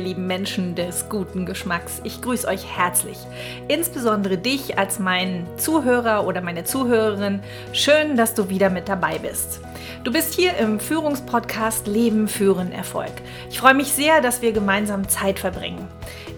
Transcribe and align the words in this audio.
ihr 0.00 0.06
lieben 0.06 0.26
Menschen 0.26 0.74
des 0.74 1.08
guten 1.10 1.44
Geschmacks. 1.44 2.00
Ich 2.04 2.22
grüße 2.22 2.48
euch 2.48 2.64
herzlich. 2.66 3.18
Insbesondere 3.68 4.38
dich 4.38 4.78
als 4.78 4.98
mein 4.98 5.46
Zuhörer 5.58 6.26
oder 6.26 6.40
meine 6.40 6.64
Zuhörerin. 6.64 7.40
Schön, 7.74 8.16
dass 8.16 8.34
du 8.34 8.48
wieder 8.48 8.70
mit 8.70 8.88
dabei 8.88 9.18
bist. 9.18 9.60
Du 10.02 10.10
bist 10.10 10.32
hier 10.32 10.56
im 10.56 10.80
Führungspodcast 10.80 11.86
Leben, 11.86 12.28
Führen, 12.28 12.72
Erfolg. 12.72 13.12
Ich 13.50 13.60
freue 13.60 13.74
mich 13.74 13.92
sehr, 13.92 14.22
dass 14.22 14.40
wir 14.40 14.52
gemeinsam 14.52 15.06
Zeit 15.08 15.38
verbringen. 15.38 15.86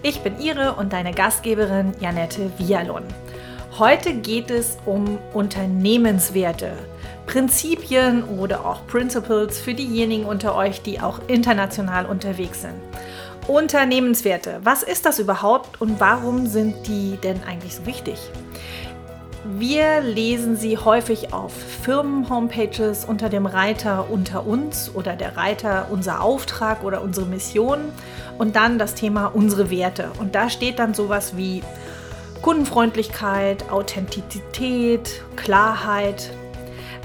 Ich 0.01 0.19
bin 0.19 0.41
Ihre 0.41 0.73
und 0.73 0.91
deine 0.91 1.13
Gastgeberin 1.13 1.93
Janette 2.01 2.51
Vialon. 2.57 3.03
Heute 3.79 4.13
geht 4.13 4.51
es 4.51 4.77
um 4.85 5.17
Unternehmenswerte. 5.33 6.73
Prinzipien 7.25 8.23
oder 8.25 8.65
auch 8.65 8.85
Principles 8.87 9.59
für 9.59 9.73
diejenigen 9.73 10.25
unter 10.25 10.55
euch, 10.55 10.81
die 10.81 10.99
auch 10.99 11.21
international 11.27 12.05
unterwegs 12.05 12.61
sind. 12.61 12.75
Unternehmenswerte, 13.47 14.61
was 14.63 14.83
ist 14.83 15.05
das 15.05 15.19
überhaupt 15.19 15.81
und 15.81 15.99
warum 15.99 16.47
sind 16.47 16.87
die 16.87 17.17
denn 17.17 17.43
eigentlich 17.43 17.75
so 17.75 17.85
wichtig? 17.85 18.17
Wir 19.45 19.99
lesen 19.99 20.55
sie 20.55 20.77
häufig 20.77 21.33
auf 21.33 21.51
Firmen-Homepages 21.83 23.03
unter 23.03 23.27
dem 23.27 23.45
Reiter 23.45 24.09
unter 24.09 24.47
uns 24.47 24.89
oder 24.95 25.17
der 25.17 25.35
Reiter 25.35 25.87
unser 25.91 26.21
Auftrag 26.21 26.85
oder 26.85 27.01
unsere 27.01 27.25
Mission 27.25 27.79
und 28.37 28.55
dann 28.55 28.79
das 28.79 28.95
Thema 28.95 29.25
unsere 29.27 29.69
Werte. 29.69 30.11
Und 30.17 30.33
da 30.35 30.49
steht 30.49 30.79
dann 30.79 30.93
sowas 30.93 31.35
wie 31.35 31.61
Kundenfreundlichkeit, 32.41 33.69
Authentizität, 33.69 35.21
Klarheit, 35.35 36.31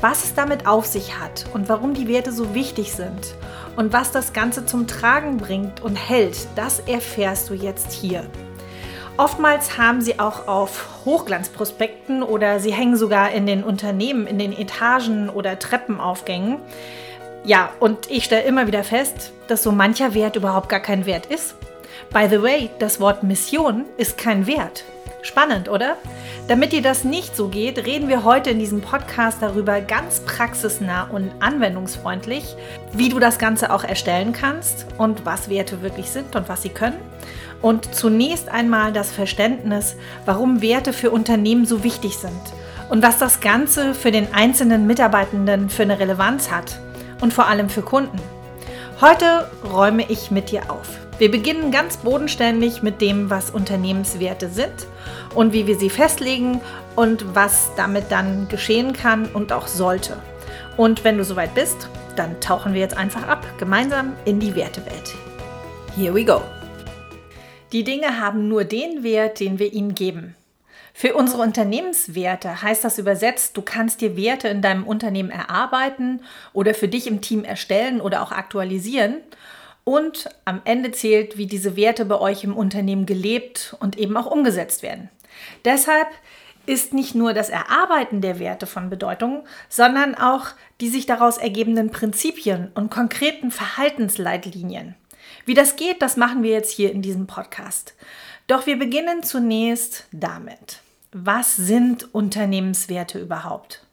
was 0.00 0.24
es 0.24 0.34
damit 0.34 0.66
auf 0.66 0.86
sich 0.86 1.18
hat 1.18 1.46
und 1.52 1.68
warum 1.68 1.94
die 1.94 2.08
Werte 2.08 2.32
so 2.32 2.54
wichtig 2.54 2.92
sind 2.92 3.34
und 3.76 3.92
was 3.92 4.10
das 4.10 4.32
Ganze 4.32 4.66
zum 4.66 4.86
Tragen 4.86 5.38
bringt 5.38 5.82
und 5.82 5.96
hält, 5.96 6.46
das 6.56 6.80
erfährst 6.80 7.50
du 7.50 7.54
jetzt 7.54 7.92
hier. 7.92 8.24
Oftmals 9.16 9.76
haben 9.76 10.00
sie 10.00 10.20
auch 10.20 10.46
auf 10.46 11.04
Hochglanzprospekten 11.04 12.22
oder 12.22 12.60
sie 12.60 12.72
hängen 12.72 12.96
sogar 12.96 13.32
in 13.32 13.46
den 13.46 13.64
Unternehmen, 13.64 14.28
in 14.28 14.38
den 14.38 14.56
Etagen 14.56 15.28
oder 15.28 15.58
Treppenaufgängen. 15.58 16.58
Ja, 17.44 17.70
und 17.80 18.08
ich 18.10 18.24
stelle 18.24 18.42
immer 18.42 18.68
wieder 18.68 18.84
fest, 18.84 19.32
dass 19.48 19.64
so 19.64 19.72
mancher 19.72 20.14
Wert 20.14 20.36
überhaupt 20.36 20.68
gar 20.68 20.80
kein 20.80 21.04
Wert 21.04 21.26
ist. 21.26 21.56
By 22.12 22.28
the 22.30 22.40
way, 22.40 22.70
das 22.78 23.00
Wort 23.00 23.24
Mission 23.24 23.86
ist 23.96 24.16
kein 24.18 24.46
Wert. 24.46 24.84
Spannend, 25.22 25.68
oder? 25.68 25.96
Damit 26.48 26.72
dir 26.72 26.80
das 26.80 27.04
nicht 27.04 27.36
so 27.36 27.48
geht, 27.48 27.84
reden 27.84 28.08
wir 28.08 28.24
heute 28.24 28.48
in 28.48 28.58
diesem 28.58 28.80
Podcast 28.80 29.42
darüber 29.42 29.82
ganz 29.82 30.20
praxisnah 30.20 31.04
und 31.10 31.30
anwendungsfreundlich, 31.40 32.56
wie 32.94 33.10
du 33.10 33.18
das 33.18 33.38
Ganze 33.38 33.70
auch 33.70 33.84
erstellen 33.84 34.32
kannst 34.32 34.86
und 34.96 35.26
was 35.26 35.50
Werte 35.50 35.82
wirklich 35.82 36.08
sind 36.08 36.34
und 36.36 36.48
was 36.48 36.62
sie 36.62 36.70
können. 36.70 36.96
Und 37.60 37.94
zunächst 37.94 38.48
einmal 38.48 38.94
das 38.94 39.10
Verständnis, 39.10 39.96
warum 40.24 40.62
Werte 40.62 40.94
für 40.94 41.10
Unternehmen 41.10 41.66
so 41.66 41.84
wichtig 41.84 42.16
sind 42.16 42.32
und 42.88 43.02
was 43.02 43.18
das 43.18 43.40
Ganze 43.40 43.92
für 43.92 44.10
den 44.10 44.32
einzelnen 44.32 44.86
Mitarbeitenden 44.86 45.68
für 45.68 45.82
eine 45.82 45.98
Relevanz 45.98 46.50
hat 46.50 46.80
und 47.20 47.34
vor 47.34 47.46
allem 47.48 47.68
für 47.68 47.82
Kunden. 47.82 48.18
Heute 49.02 49.50
räume 49.70 50.10
ich 50.10 50.30
mit 50.30 50.50
dir 50.50 50.70
auf. 50.70 51.07
Wir 51.18 51.32
beginnen 51.32 51.72
ganz 51.72 51.96
bodenständig 51.96 52.82
mit 52.82 53.00
dem, 53.00 53.28
was 53.28 53.50
Unternehmenswerte 53.50 54.48
sind 54.48 54.86
und 55.34 55.52
wie 55.52 55.66
wir 55.66 55.76
sie 55.76 55.90
festlegen 55.90 56.60
und 56.94 57.34
was 57.34 57.72
damit 57.76 58.04
dann 58.10 58.46
geschehen 58.46 58.92
kann 58.92 59.26
und 59.26 59.52
auch 59.52 59.66
sollte. 59.66 60.16
Und 60.76 61.02
wenn 61.02 61.18
du 61.18 61.24
soweit 61.24 61.56
bist, 61.56 61.88
dann 62.14 62.40
tauchen 62.40 62.72
wir 62.72 62.80
jetzt 62.80 62.96
einfach 62.96 63.26
ab, 63.26 63.44
gemeinsam 63.58 64.12
in 64.26 64.38
die 64.38 64.54
Wertewelt. 64.54 65.16
Here 65.96 66.14
we 66.14 66.24
go. 66.24 66.40
Die 67.72 67.82
Dinge 67.82 68.20
haben 68.20 68.46
nur 68.46 68.62
den 68.62 69.02
Wert, 69.02 69.40
den 69.40 69.58
wir 69.58 69.72
ihnen 69.72 69.96
geben. 69.96 70.36
Für 70.94 71.16
unsere 71.16 71.42
Unternehmenswerte 71.42 72.62
heißt 72.62 72.84
das 72.84 72.96
übersetzt, 72.96 73.56
du 73.56 73.62
kannst 73.62 74.00
dir 74.00 74.16
Werte 74.16 74.46
in 74.46 74.62
deinem 74.62 74.84
Unternehmen 74.86 75.30
erarbeiten 75.30 76.20
oder 76.52 76.74
für 76.74 76.88
dich 76.88 77.08
im 77.08 77.20
Team 77.20 77.42
erstellen 77.42 78.00
oder 78.00 78.22
auch 78.22 78.30
aktualisieren 78.30 79.16
und 79.88 80.28
am 80.44 80.60
Ende 80.66 80.90
zählt, 80.90 81.38
wie 81.38 81.46
diese 81.46 81.74
Werte 81.74 82.04
bei 82.04 82.20
euch 82.20 82.44
im 82.44 82.54
Unternehmen 82.54 83.06
gelebt 83.06 83.74
und 83.80 83.96
eben 83.96 84.18
auch 84.18 84.26
umgesetzt 84.26 84.82
werden. 84.82 85.08
Deshalb 85.64 86.08
ist 86.66 86.92
nicht 86.92 87.14
nur 87.14 87.32
das 87.32 87.48
Erarbeiten 87.48 88.20
der 88.20 88.38
Werte 88.38 88.66
von 88.66 88.90
Bedeutung, 88.90 89.44
sondern 89.70 90.14
auch 90.14 90.48
die 90.82 90.90
sich 90.90 91.06
daraus 91.06 91.38
ergebenden 91.38 91.88
Prinzipien 91.88 92.70
und 92.74 92.90
konkreten 92.90 93.50
Verhaltensleitlinien. 93.50 94.94
Wie 95.46 95.54
das 95.54 95.76
geht, 95.76 96.02
das 96.02 96.18
machen 96.18 96.42
wir 96.42 96.50
jetzt 96.50 96.70
hier 96.70 96.92
in 96.92 97.00
diesem 97.00 97.26
Podcast. 97.26 97.94
Doch 98.46 98.66
wir 98.66 98.78
beginnen 98.78 99.22
zunächst 99.22 100.04
damit. 100.12 100.80
Was 101.12 101.56
sind 101.56 102.14
Unternehmenswerte 102.14 103.18
überhaupt? 103.18 103.87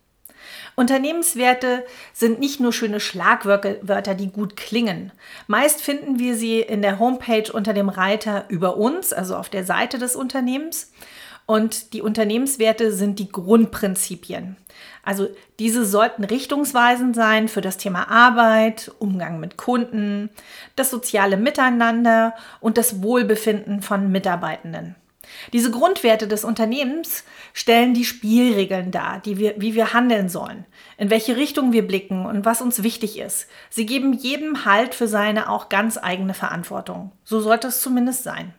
Unternehmenswerte 0.75 1.85
sind 2.13 2.39
nicht 2.39 2.59
nur 2.59 2.73
schöne 2.73 2.99
Schlagwörter, 2.99 4.13
die 4.13 4.31
gut 4.31 4.57
klingen. 4.57 5.11
Meist 5.47 5.81
finden 5.81 6.19
wir 6.19 6.35
sie 6.35 6.59
in 6.59 6.81
der 6.81 6.99
Homepage 6.99 7.51
unter 7.51 7.73
dem 7.73 7.89
Reiter 7.89 8.45
über 8.49 8.77
uns, 8.77 9.13
also 9.13 9.35
auf 9.35 9.49
der 9.49 9.63
Seite 9.63 9.97
des 9.97 10.15
Unternehmens. 10.15 10.91
Und 11.45 11.93
die 11.93 12.01
Unternehmenswerte 12.01 12.91
sind 12.91 13.19
die 13.19 13.31
Grundprinzipien. 13.31 14.57
Also 15.03 15.27
diese 15.59 15.85
sollten 15.85 16.23
richtungsweisend 16.23 17.15
sein 17.15 17.47
für 17.47 17.61
das 17.61 17.77
Thema 17.77 18.09
Arbeit, 18.09 18.91
Umgang 18.97 19.39
mit 19.39 19.55
Kunden, 19.55 20.31
das 20.75 20.89
soziale 20.89 21.37
Miteinander 21.37 22.33
und 22.59 22.77
das 22.77 23.03
Wohlbefinden 23.03 23.83
von 23.83 24.11
Mitarbeitenden. 24.11 24.95
Diese 25.53 25.71
Grundwerte 25.71 26.27
des 26.27 26.43
Unternehmens 26.43 27.23
stellen 27.53 27.93
die 27.93 28.05
Spielregeln 28.05 28.91
dar, 28.91 29.19
die 29.19 29.37
wir, 29.37 29.55
wie 29.57 29.75
wir 29.75 29.93
handeln 29.93 30.29
sollen, 30.29 30.65
in 30.97 31.09
welche 31.09 31.37
Richtung 31.37 31.71
wir 31.71 31.87
blicken 31.87 32.25
und 32.25 32.45
was 32.45 32.61
uns 32.61 32.83
wichtig 32.83 33.19
ist. 33.19 33.47
Sie 33.69 33.85
geben 33.85 34.13
jedem 34.13 34.65
Halt 34.65 34.95
für 34.95 35.07
seine 35.07 35.49
auch 35.49 35.69
ganz 35.69 35.97
eigene 35.97 36.33
Verantwortung. 36.33 37.11
So 37.23 37.39
sollte 37.39 37.67
es 37.67 37.81
zumindest 37.81 38.23
sein. 38.23 38.53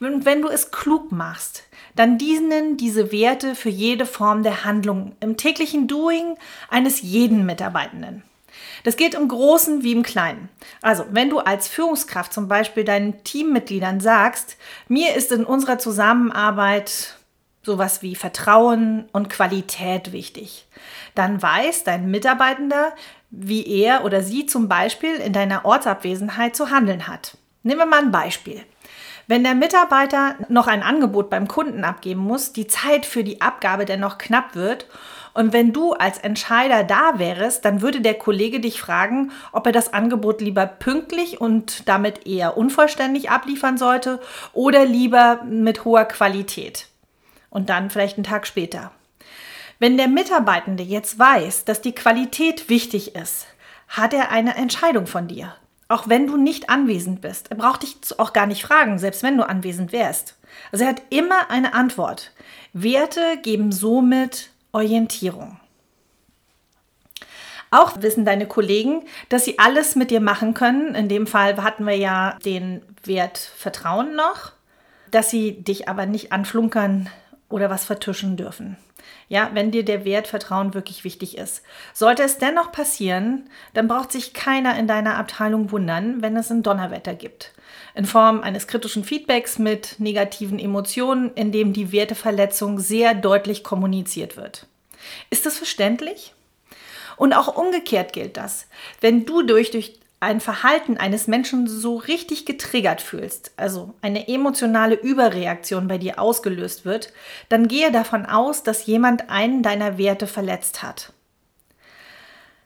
Und 0.00 0.24
wenn 0.24 0.42
du 0.42 0.48
es 0.48 0.70
klug 0.70 1.12
machst, 1.12 1.64
dann 1.94 2.18
dienen 2.18 2.76
diese 2.76 3.10
Werte 3.10 3.54
für 3.54 3.70
jede 3.70 4.04
Form 4.04 4.42
der 4.42 4.64
Handlung 4.64 5.16
im 5.20 5.36
täglichen 5.36 5.88
Doing 5.88 6.36
eines 6.68 7.00
jeden 7.00 7.46
Mitarbeitenden. 7.46 8.22
Das 8.86 8.96
geht 8.96 9.16
im 9.16 9.26
Großen 9.26 9.82
wie 9.82 9.90
im 9.90 10.04
Kleinen. 10.04 10.48
Also, 10.80 11.06
wenn 11.10 11.28
du 11.28 11.40
als 11.40 11.66
Führungskraft 11.66 12.32
zum 12.32 12.46
Beispiel 12.46 12.84
deinen 12.84 13.24
Teammitgliedern 13.24 13.98
sagst, 13.98 14.56
mir 14.86 15.16
ist 15.16 15.32
in 15.32 15.44
unserer 15.44 15.80
Zusammenarbeit 15.80 17.16
sowas 17.64 18.02
wie 18.02 18.14
Vertrauen 18.14 19.08
und 19.10 19.28
Qualität 19.28 20.12
wichtig, 20.12 20.68
dann 21.16 21.42
weiß 21.42 21.82
dein 21.82 22.12
Mitarbeitender, 22.12 22.92
wie 23.30 23.66
er 23.66 24.04
oder 24.04 24.22
sie 24.22 24.46
zum 24.46 24.68
Beispiel 24.68 25.16
in 25.16 25.32
deiner 25.32 25.64
Ortsabwesenheit 25.64 26.54
zu 26.54 26.70
handeln 26.70 27.08
hat. 27.08 27.36
Nehmen 27.64 27.80
wir 27.80 27.86
mal 27.86 28.02
ein 28.02 28.12
Beispiel. 28.12 28.62
Wenn 29.26 29.42
der 29.42 29.56
Mitarbeiter 29.56 30.36
noch 30.48 30.68
ein 30.68 30.84
Angebot 30.84 31.28
beim 31.28 31.48
Kunden 31.48 31.82
abgeben 31.82 32.20
muss, 32.20 32.52
die 32.52 32.68
Zeit 32.68 33.04
für 33.04 33.24
die 33.24 33.40
Abgabe 33.40 33.84
dennoch 33.84 34.16
knapp 34.16 34.54
wird 34.54 34.86
und 35.36 35.52
wenn 35.52 35.74
du 35.74 35.92
als 35.92 36.16
Entscheider 36.16 36.82
da 36.82 37.18
wärst, 37.18 37.66
dann 37.66 37.82
würde 37.82 38.00
der 38.00 38.14
Kollege 38.14 38.58
dich 38.58 38.80
fragen, 38.80 39.32
ob 39.52 39.66
er 39.66 39.72
das 39.72 39.92
Angebot 39.92 40.40
lieber 40.40 40.64
pünktlich 40.66 41.42
und 41.42 41.86
damit 41.86 42.26
eher 42.26 42.56
unvollständig 42.56 43.28
abliefern 43.28 43.76
sollte 43.76 44.18
oder 44.54 44.86
lieber 44.86 45.42
mit 45.44 45.84
hoher 45.84 46.06
Qualität. 46.06 46.86
Und 47.50 47.68
dann 47.68 47.90
vielleicht 47.90 48.16
einen 48.16 48.24
Tag 48.24 48.46
später. 48.46 48.92
Wenn 49.78 49.98
der 49.98 50.08
Mitarbeitende 50.08 50.82
jetzt 50.82 51.18
weiß, 51.18 51.66
dass 51.66 51.82
die 51.82 51.94
Qualität 51.94 52.70
wichtig 52.70 53.14
ist, 53.14 53.46
hat 53.88 54.14
er 54.14 54.30
eine 54.30 54.56
Entscheidung 54.56 55.06
von 55.06 55.28
dir. 55.28 55.54
Auch 55.88 56.08
wenn 56.08 56.26
du 56.26 56.38
nicht 56.38 56.70
anwesend 56.70 57.20
bist. 57.20 57.50
Er 57.50 57.56
braucht 57.56 57.82
dich 57.82 57.96
auch 58.18 58.32
gar 58.32 58.46
nicht 58.46 58.64
fragen, 58.64 58.98
selbst 58.98 59.22
wenn 59.22 59.36
du 59.36 59.46
anwesend 59.46 59.92
wärst. 59.92 60.34
Also 60.72 60.84
er 60.84 60.90
hat 60.90 61.02
immer 61.10 61.50
eine 61.50 61.74
Antwort. 61.74 62.32
Werte 62.72 63.36
geben 63.42 63.70
somit 63.70 64.50
Orientierung. 64.76 65.58
Auch 67.70 68.00
wissen 68.02 68.26
deine 68.26 68.46
Kollegen, 68.46 69.04
dass 69.30 69.46
sie 69.46 69.58
alles 69.58 69.96
mit 69.96 70.10
dir 70.10 70.20
machen 70.20 70.52
können. 70.52 70.94
In 70.94 71.08
dem 71.08 71.26
Fall 71.26 71.56
hatten 71.62 71.86
wir 71.86 71.96
ja 71.96 72.36
den 72.44 72.82
Wert 73.02 73.38
Vertrauen 73.38 74.14
noch, 74.14 74.52
dass 75.10 75.30
sie 75.30 75.62
dich 75.62 75.88
aber 75.88 76.04
nicht 76.04 76.30
anflunkern 76.30 77.08
oder 77.48 77.70
was 77.70 77.86
vertuschen 77.86 78.36
dürfen. 78.36 78.76
Ja, 79.28 79.50
wenn 79.54 79.70
dir 79.70 79.84
der 79.84 80.04
Wert 80.04 80.26
Vertrauen 80.26 80.74
wirklich 80.74 81.04
wichtig 81.04 81.38
ist. 81.38 81.62
Sollte 81.94 82.22
es 82.22 82.36
dennoch 82.36 82.70
passieren, 82.70 83.48
dann 83.72 83.88
braucht 83.88 84.12
sich 84.12 84.34
keiner 84.34 84.78
in 84.78 84.86
deiner 84.86 85.16
Abteilung 85.16 85.70
wundern, 85.70 86.20
wenn 86.20 86.36
es 86.36 86.50
ein 86.50 86.62
Donnerwetter 86.62 87.14
gibt. 87.14 87.52
In 87.96 88.04
Form 88.04 88.42
eines 88.42 88.66
kritischen 88.66 89.04
Feedbacks 89.04 89.58
mit 89.58 89.98
negativen 89.98 90.58
Emotionen, 90.58 91.32
in 91.34 91.50
dem 91.50 91.72
die 91.72 91.92
Werteverletzung 91.92 92.78
sehr 92.78 93.14
deutlich 93.14 93.64
kommuniziert 93.64 94.36
wird. 94.36 94.66
Ist 95.30 95.46
das 95.46 95.56
verständlich? 95.56 96.34
Und 97.16 97.32
auch 97.32 97.56
umgekehrt 97.56 98.12
gilt 98.12 98.36
das. 98.36 98.66
Wenn 99.00 99.24
du 99.24 99.42
durch, 99.42 99.70
durch 99.70 99.98
ein 100.20 100.40
Verhalten 100.40 100.98
eines 100.98 101.26
Menschen 101.26 101.68
so 101.68 101.96
richtig 101.96 102.44
getriggert 102.44 103.00
fühlst, 103.00 103.52
also 103.56 103.94
eine 104.02 104.28
emotionale 104.28 104.96
Überreaktion 104.96 105.88
bei 105.88 105.96
dir 105.96 106.18
ausgelöst 106.18 106.84
wird, 106.84 107.14
dann 107.48 107.66
gehe 107.66 107.90
davon 107.92 108.26
aus, 108.26 108.62
dass 108.62 108.84
jemand 108.84 109.30
einen 109.30 109.62
deiner 109.62 109.96
Werte 109.96 110.26
verletzt 110.26 110.82
hat. 110.82 111.14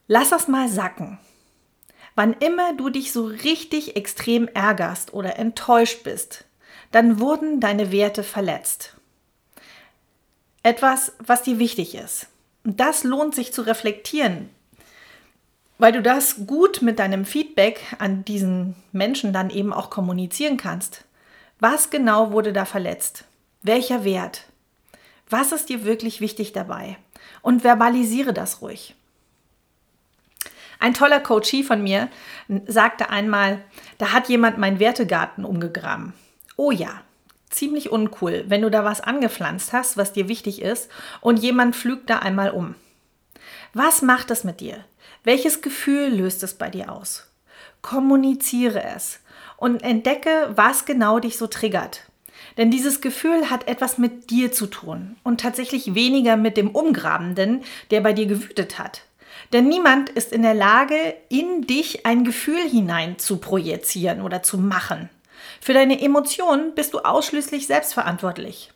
Lass 0.09 0.31
das 0.31 0.49
mal 0.49 0.69
sacken. 0.69 1.19
Wann 2.15 2.35
immer 2.35 2.75
du 2.75 2.91
dich 2.91 3.12
so 3.12 3.25
richtig 3.27 3.97
extrem 3.97 4.49
ärgerst 4.49 5.15
oder 5.15 5.39
enttäuscht 5.39 6.03
bist, 6.03 6.45
dann 6.91 7.21
wurden 7.21 7.61
deine 7.61 7.93
Werte 7.93 8.23
verletzt. 8.23 8.97
Etwas, 10.62 11.12
was 11.19 11.43
dir 11.43 11.59
wichtig 11.59 11.95
ist. 11.95 12.27
Und 12.65 12.81
das 12.81 13.05
lohnt 13.05 13.35
sich 13.35 13.53
zu 13.53 13.62
reflektieren, 13.62 14.51
weil 15.79 15.93
du 15.93 16.03
das 16.03 16.47
gut 16.47 16.83
mit 16.83 16.99
deinem 16.99 17.25
Feedback 17.25 17.81
an 17.99 18.25
diesen 18.25 18.77
Menschen 18.93 19.33
dann 19.33 19.49
eben 19.49 19.73
auch 19.73 19.89
kommunizieren 19.89 20.59
kannst. 20.59 21.05
Was 21.59 21.89
genau 21.89 22.33
wurde 22.33 22.53
da 22.53 22.67
verletzt? 22.67 23.25
Welcher 23.62 24.05
Wert? 24.05 24.45
Was 25.31 25.53
ist 25.53 25.69
dir 25.69 25.85
wirklich 25.85 26.21
wichtig 26.21 26.53
dabei? 26.53 26.99
Und 27.41 27.62
verbalisiere 27.62 28.35
das 28.35 28.61
ruhig. 28.61 28.95
Ein 30.81 30.94
toller 30.94 31.21
Coachie 31.21 31.62
von 31.62 31.82
mir 31.82 32.09
sagte 32.67 33.11
einmal, 33.11 33.62
da 33.99 34.12
hat 34.12 34.29
jemand 34.29 34.56
meinen 34.56 34.81
Wertegarten 34.81 35.44
umgegraben. 35.44 36.15
Oh 36.56 36.71
ja, 36.71 37.03
ziemlich 37.50 37.93
uncool, 37.93 38.44
wenn 38.49 38.62
du 38.62 38.71
da 38.71 38.82
was 38.82 39.03
angepflanzt 39.03 39.75
hast, 39.75 39.99
was 39.99 40.15
dir 40.15 40.29
wichtig 40.29 40.62
ist, 40.62 40.91
und 41.21 41.38
jemand 41.38 41.77
pflügt 41.77 42.09
da 42.09 42.21
einmal 42.21 42.50
um. 42.50 42.75
Was 43.75 44.00
macht 44.00 44.31
es 44.31 44.43
mit 44.43 44.61
dir? 44.61 44.85
Welches 45.23 45.61
Gefühl 45.61 46.09
löst 46.09 46.43
es 46.43 46.55
bei 46.55 46.71
dir 46.71 46.91
aus? 46.91 47.31
Kommuniziere 47.83 48.83
es 48.83 49.21
und 49.59 49.83
entdecke, 49.83 50.50
was 50.55 50.87
genau 50.87 51.19
dich 51.19 51.37
so 51.37 51.47
triggert. 51.47 52.05
Denn 52.56 52.71
dieses 52.71 53.03
Gefühl 53.03 53.50
hat 53.50 53.69
etwas 53.69 53.99
mit 53.99 54.31
dir 54.31 54.50
zu 54.50 54.67
tun 54.67 55.17
und 55.23 55.41
tatsächlich 55.41 55.94
weniger 55.94 56.37
mit 56.37 56.56
dem 56.56 56.71
Umgrabenden, 56.71 57.62
der 57.91 58.00
bei 58.00 58.15
dir 58.15 58.26
gewütet 58.26 58.79
hat. 58.79 59.03
Denn 59.52 59.69
niemand 59.69 60.11
ist 60.11 60.32
in 60.32 60.43
der 60.43 60.55
Lage, 60.55 61.17
in 61.29 61.62
dich 61.62 62.06
ein 62.06 62.25
Gefühl 62.25 62.62
hinein 62.69 63.19
zu 63.19 63.38
projizieren 63.38 64.23
oder 64.23 64.43
zu 64.43 64.58
machen. 64.58 65.11
Für 65.61 65.75
deine 65.75 66.00
Emotionen 66.00 66.75
bist 66.75 66.94
du 66.94 67.00
ausschließlich 67.00 67.67
selbstverantwortlich. 67.67 68.73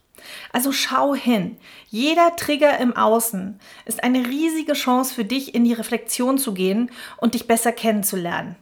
Also 0.52 0.72
schau 0.72 1.14
hin. 1.14 1.58
Jeder 1.88 2.34
Trigger 2.36 2.78
im 2.78 2.96
Außen 2.96 3.60
ist 3.84 4.02
eine 4.02 4.26
riesige 4.26 4.72
Chance 4.72 5.14
für 5.14 5.24
dich, 5.24 5.54
in 5.54 5.64
die 5.64 5.74
Reflexion 5.74 6.38
zu 6.38 6.54
gehen 6.54 6.90
und 7.18 7.34
dich 7.34 7.46
besser 7.46 7.72
kennenzulernen. 7.72 8.56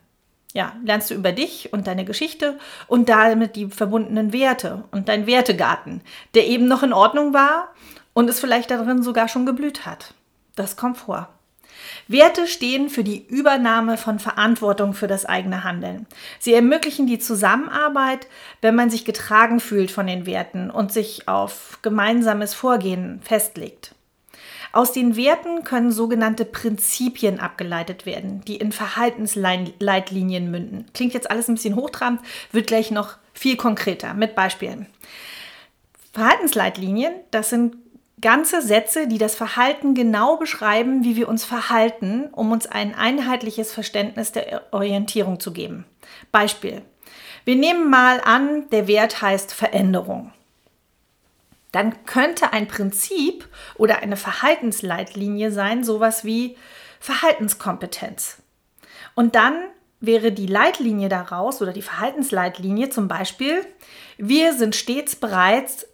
Ja, 0.54 0.76
lernst 0.84 1.10
du 1.10 1.14
über 1.14 1.32
dich 1.32 1.72
und 1.72 1.86
deine 1.86 2.04
Geschichte 2.04 2.58
und 2.86 3.08
damit 3.08 3.56
die 3.56 3.68
verbundenen 3.68 4.34
Werte 4.34 4.84
und 4.90 5.08
dein 5.08 5.26
Wertegarten, 5.26 6.02
der 6.34 6.46
eben 6.46 6.66
noch 6.68 6.82
in 6.82 6.92
Ordnung 6.92 7.32
war 7.32 7.68
und 8.12 8.28
es 8.28 8.38
vielleicht 8.38 8.70
darin 8.70 9.02
sogar 9.02 9.28
schon 9.28 9.46
geblüht 9.46 9.86
hat. 9.86 10.14
Das 10.54 10.76
kommt 10.76 10.98
vor. 10.98 11.28
Werte 12.08 12.46
stehen 12.46 12.88
für 12.88 13.04
die 13.04 13.26
Übernahme 13.26 13.96
von 13.96 14.18
Verantwortung 14.18 14.94
für 14.94 15.06
das 15.06 15.24
eigene 15.24 15.64
Handeln. 15.64 16.06
Sie 16.38 16.54
ermöglichen 16.54 17.06
die 17.06 17.18
Zusammenarbeit, 17.18 18.26
wenn 18.60 18.74
man 18.74 18.90
sich 18.90 19.04
getragen 19.04 19.60
fühlt 19.60 19.90
von 19.90 20.06
den 20.06 20.26
Werten 20.26 20.70
und 20.70 20.92
sich 20.92 21.28
auf 21.28 21.78
gemeinsames 21.82 22.54
Vorgehen 22.54 23.20
festlegt. 23.22 23.94
Aus 24.72 24.92
den 24.92 25.16
Werten 25.16 25.64
können 25.64 25.92
sogenannte 25.92 26.46
Prinzipien 26.46 27.40
abgeleitet 27.40 28.06
werden, 28.06 28.42
die 28.46 28.56
in 28.56 28.72
Verhaltensleitlinien 28.72 30.50
münden. 30.50 30.86
Klingt 30.94 31.12
jetzt 31.12 31.30
alles 31.30 31.48
ein 31.48 31.56
bisschen 31.56 31.76
hochtrabend, 31.76 32.20
wird 32.52 32.68
gleich 32.68 32.90
noch 32.90 33.16
viel 33.34 33.56
konkreter 33.56 34.14
mit 34.14 34.34
Beispielen. 34.34 34.86
Verhaltensleitlinien, 36.14 37.12
das 37.30 37.50
sind 37.50 37.76
ganze 38.22 38.62
Sätze, 38.62 39.06
die 39.06 39.18
das 39.18 39.34
Verhalten 39.34 39.94
genau 39.94 40.36
beschreiben, 40.36 41.04
wie 41.04 41.16
wir 41.16 41.28
uns 41.28 41.44
verhalten, 41.44 42.30
um 42.32 42.50
uns 42.52 42.66
ein 42.66 42.94
einheitliches 42.94 43.72
Verständnis 43.72 44.32
der 44.32 44.62
Orientierung 44.72 45.38
zu 45.40 45.52
geben. 45.52 45.84
Beispiel. 46.30 46.82
Wir 47.44 47.56
nehmen 47.56 47.90
mal 47.90 48.20
an, 48.24 48.70
der 48.70 48.86
Wert 48.86 49.20
heißt 49.20 49.52
Veränderung. 49.52 50.32
Dann 51.72 52.04
könnte 52.06 52.52
ein 52.52 52.68
Prinzip 52.68 53.48
oder 53.76 53.98
eine 53.98 54.16
Verhaltensleitlinie 54.16 55.50
sein, 55.50 55.84
sowas 55.84 56.24
wie 56.24 56.56
Verhaltenskompetenz. 57.00 58.38
Und 59.14 59.34
dann 59.34 59.54
wäre 60.00 60.32
die 60.32 60.46
Leitlinie 60.46 61.08
daraus 61.08 61.62
oder 61.62 61.72
die 61.72 61.82
Verhaltensleitlinie 61.82 62.90
zum 62.90 63.08
Beispiel, 63.08 63.64
wir 64.18 64.52
sind 64.52 64.76
stets 64.76 65.16
bereit, 65.16 65.86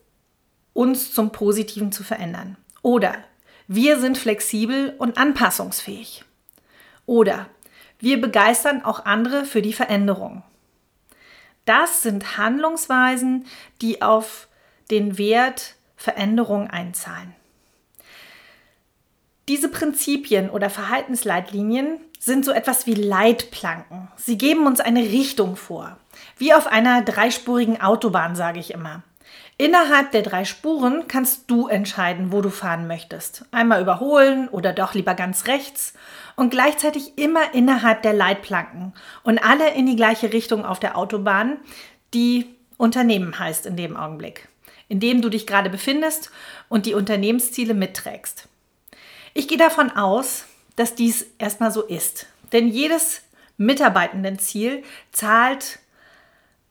uns 0.79 1.13
zum 1.13 1.33
Positiven 1.33 1.91
zu 1.91 2.05
verändern. 2.05 2.57
Oder 2.83 3.17
wir 3.67 3.99
sind 3.99 4.17
flexibel 4.17 4.95
und 4.97 5.19
anpassungsfähig. 5.19 6.25
Oder 7.05 7.47
wir 7.99 8.21
begeistern 8.21 8.85
auch 8.85 9.05
andere 9.05 9.45
für 9.45 9.61
die 9.61 9.73
Veränderung. 9.73 10.45
Das 11.65 12.03
sind 12.03 12.39
Handlungsweisen, 12.39 13.47
die 13.83 14.03
auf 14.03 14.47
den 14.93 15.19
Wert 15.19 15.75
Veränderung 15.97 16.71
einzahlen. 16.71 17.35
Diese 19.49 19.69
Prinzipien 19.69 20.49
oder 20.49 20.71
Verhaltensleitlinien 20.71 22.01
sind 22.21 22.45
so 22.45 22.53
etwas 22.53 22.87
wie 22.87 22.95
Leitplanken. 22.95 24.13
Sie 24.15 24.39
geben 24.39 24.65
uns 24.69 24.79
eine 24.79 25.01
Richtung 25.01 25.57
vor. 25.57 25.99
Wie 26.37 26.55
auf 26.55 26.69
einer 26.69 27.03
dreispurigen 27.03 27.81
Autobahn, 27.81 28.37
sage 28.37 28.61
ich 28.61 28.73
immer. 28.73 29.03
Innerhalb 29.61 30.13
der 30.13 30.23
drei 30.23 30.45
Spuren 30.45 31.09
kannst 31.09 31.51
du 31.51 31.67
entscheiden, 31.67 32.31
wo 32.31 32.41
du 32.41 32.49
fahren 32.49 32.87
möchtest. 32.87 33.45
Einmal 33.51 33.83
überholen 33.83 34.49
oder 34.49 34.73
doch 34.73 34.95
lieber 34.95 35.15
ganz 35.15 35.47
rechts 35.49 35.95
und 36.37 36.51
gleichzeitig 36.51 37.19
immer 37.19 37.53
innerhalb 37.55 38.03
der 38.03 38.13
Leitplanken 38.13 38.95
und 39.25 39.39
alle 39.39 39.75
in 39.75 39.87
die 39.87 39.97
gleiche 39.97 40.33
Richtung 40.33 40.65
auf 40.65 40.79
der 40.79 40.97
Autobahn, 40.97 41.57
die 42.15 42.47
Unternehmen 42.77 43.37
heißt 43.37 43.67
in 43.67 43.77
dem 43.77 43.97
Augenblick, 43.97 44.47
in 44.87 45.01
dem 45.01 45.23
du 45.23 45.29
dich 45.29 45.45
gerade 45.45 45.71
befindest 45.71 46.31
und 46.69 46.87
die 46.87 46.95
Unternehmensziele 46.95 47.75
mitträgst. 47.75 48.47
Ich 49.35 49.49
gehe 49.49 49.59
davon 49.59 49.91
aus, 49.91 50.45
dass 50.77 50.95
dies 50.95 51.27
erstmal 51.39 51.73
so 51.73 51.83
ist, 51.83 52.27
denn 52.53 52.69
jedes 52.69 53.23
Mitarbeitendenziel 53.57 54.85
zahlt 55.11 55.81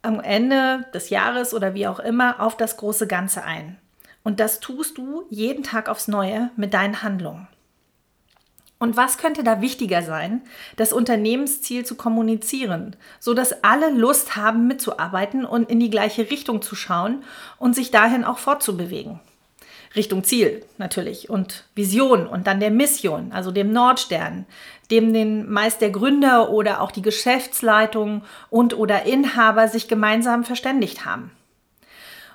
am 0.07 0.21
Ende 0.21 0.85
des 0.93 1.09
Jahres 1.09 1.53
oder 1.53 1.73
wie 1.73 1.85
auch 1.85 1.99
immer 1.99 2.39
auf 2.39 2.55
das 2.55 2.77
große 2.77 3.07
Ganze 3.07 3.43
ein. 3.43 3.77
Und 4.23 4.39
das 4.39 4.61
tust 4.61 4.97
du 4.97 5.25
jeden 5.29 5.63
Tag 5.63 5.89
aufs 5.89 6.07
Neue 6.07 6.49
mit 6.55 6.73
deinen 6.73 7.03
Handlungen. 7.03 7.47
Und 8.79 8.95
was 8.95 9.17
könnte 9.17 9.43
da 9.43 9.59
wichtiger 9.59 10.03
sein, 10.03 10.41
das 10.75 10.93
Unternehmensziel 10.93 11.85
zu 11.85 11.95
kommunizieren, 11.95 12.95
so 13.19 13.33
dass 13.33 13.63
alle 13.63 13.89
Lust 13.89 14.35
haben 14.35 14.67
mitzuarbeiten 14.67 15.45
und 15.45 15.69
in 15.69 15.79
die 15.79 15.89
gleiche 15.89 16.29
Richtung 16.29 16.61
zu 16.61 16.75
schauen 16.75 17.23
und 17.57 17.75
sich 17.75 17.91
dahin 17.91 18.23
auch 18.23 18.37
fortzubewegen? 18.37 19.19
Richtung 19.97 20.23
Ziel 20.23 20.63
natürlich 20.77 21.29
und 21.29 21.65
Vision 21.75 22.27
und 22.27 22.47
dann 22.47 22.59
der 22.59 22.71
Mission, 22.71 23.31
also 23.31 23.51
dem 23.51 23.71
Nordstern, 23.73 24.45
dem 24.89 25.13
den 25.13 25.51
meist 25.51 25.81
der 25.81 25.89
Gründer 25.89 26.49
oder 26.49 26.81
auch 26.81 26.91
die 26.91 27.01
Geschäftsleitung 27.01 28.23
und 28.49 28.77
oder 28.77 29.05
Inhaber 29.05 29.67
sich 29.67 29.87
gemeinsam 29.87 30.43
verständigt 30.45 31.05
haben. 31.05 31.31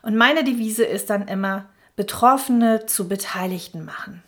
Und 0.03 0.17
meine 0.17 0.45
Devise 0.45 0.85
ist 0.85 1.09
dann 1.09 1.29
immer, 1.29 1.67
Betroffene 1.97 2.87
zu 2.87 3.09
Beteiligten 3.09 3.85
machen. 3.85 4.23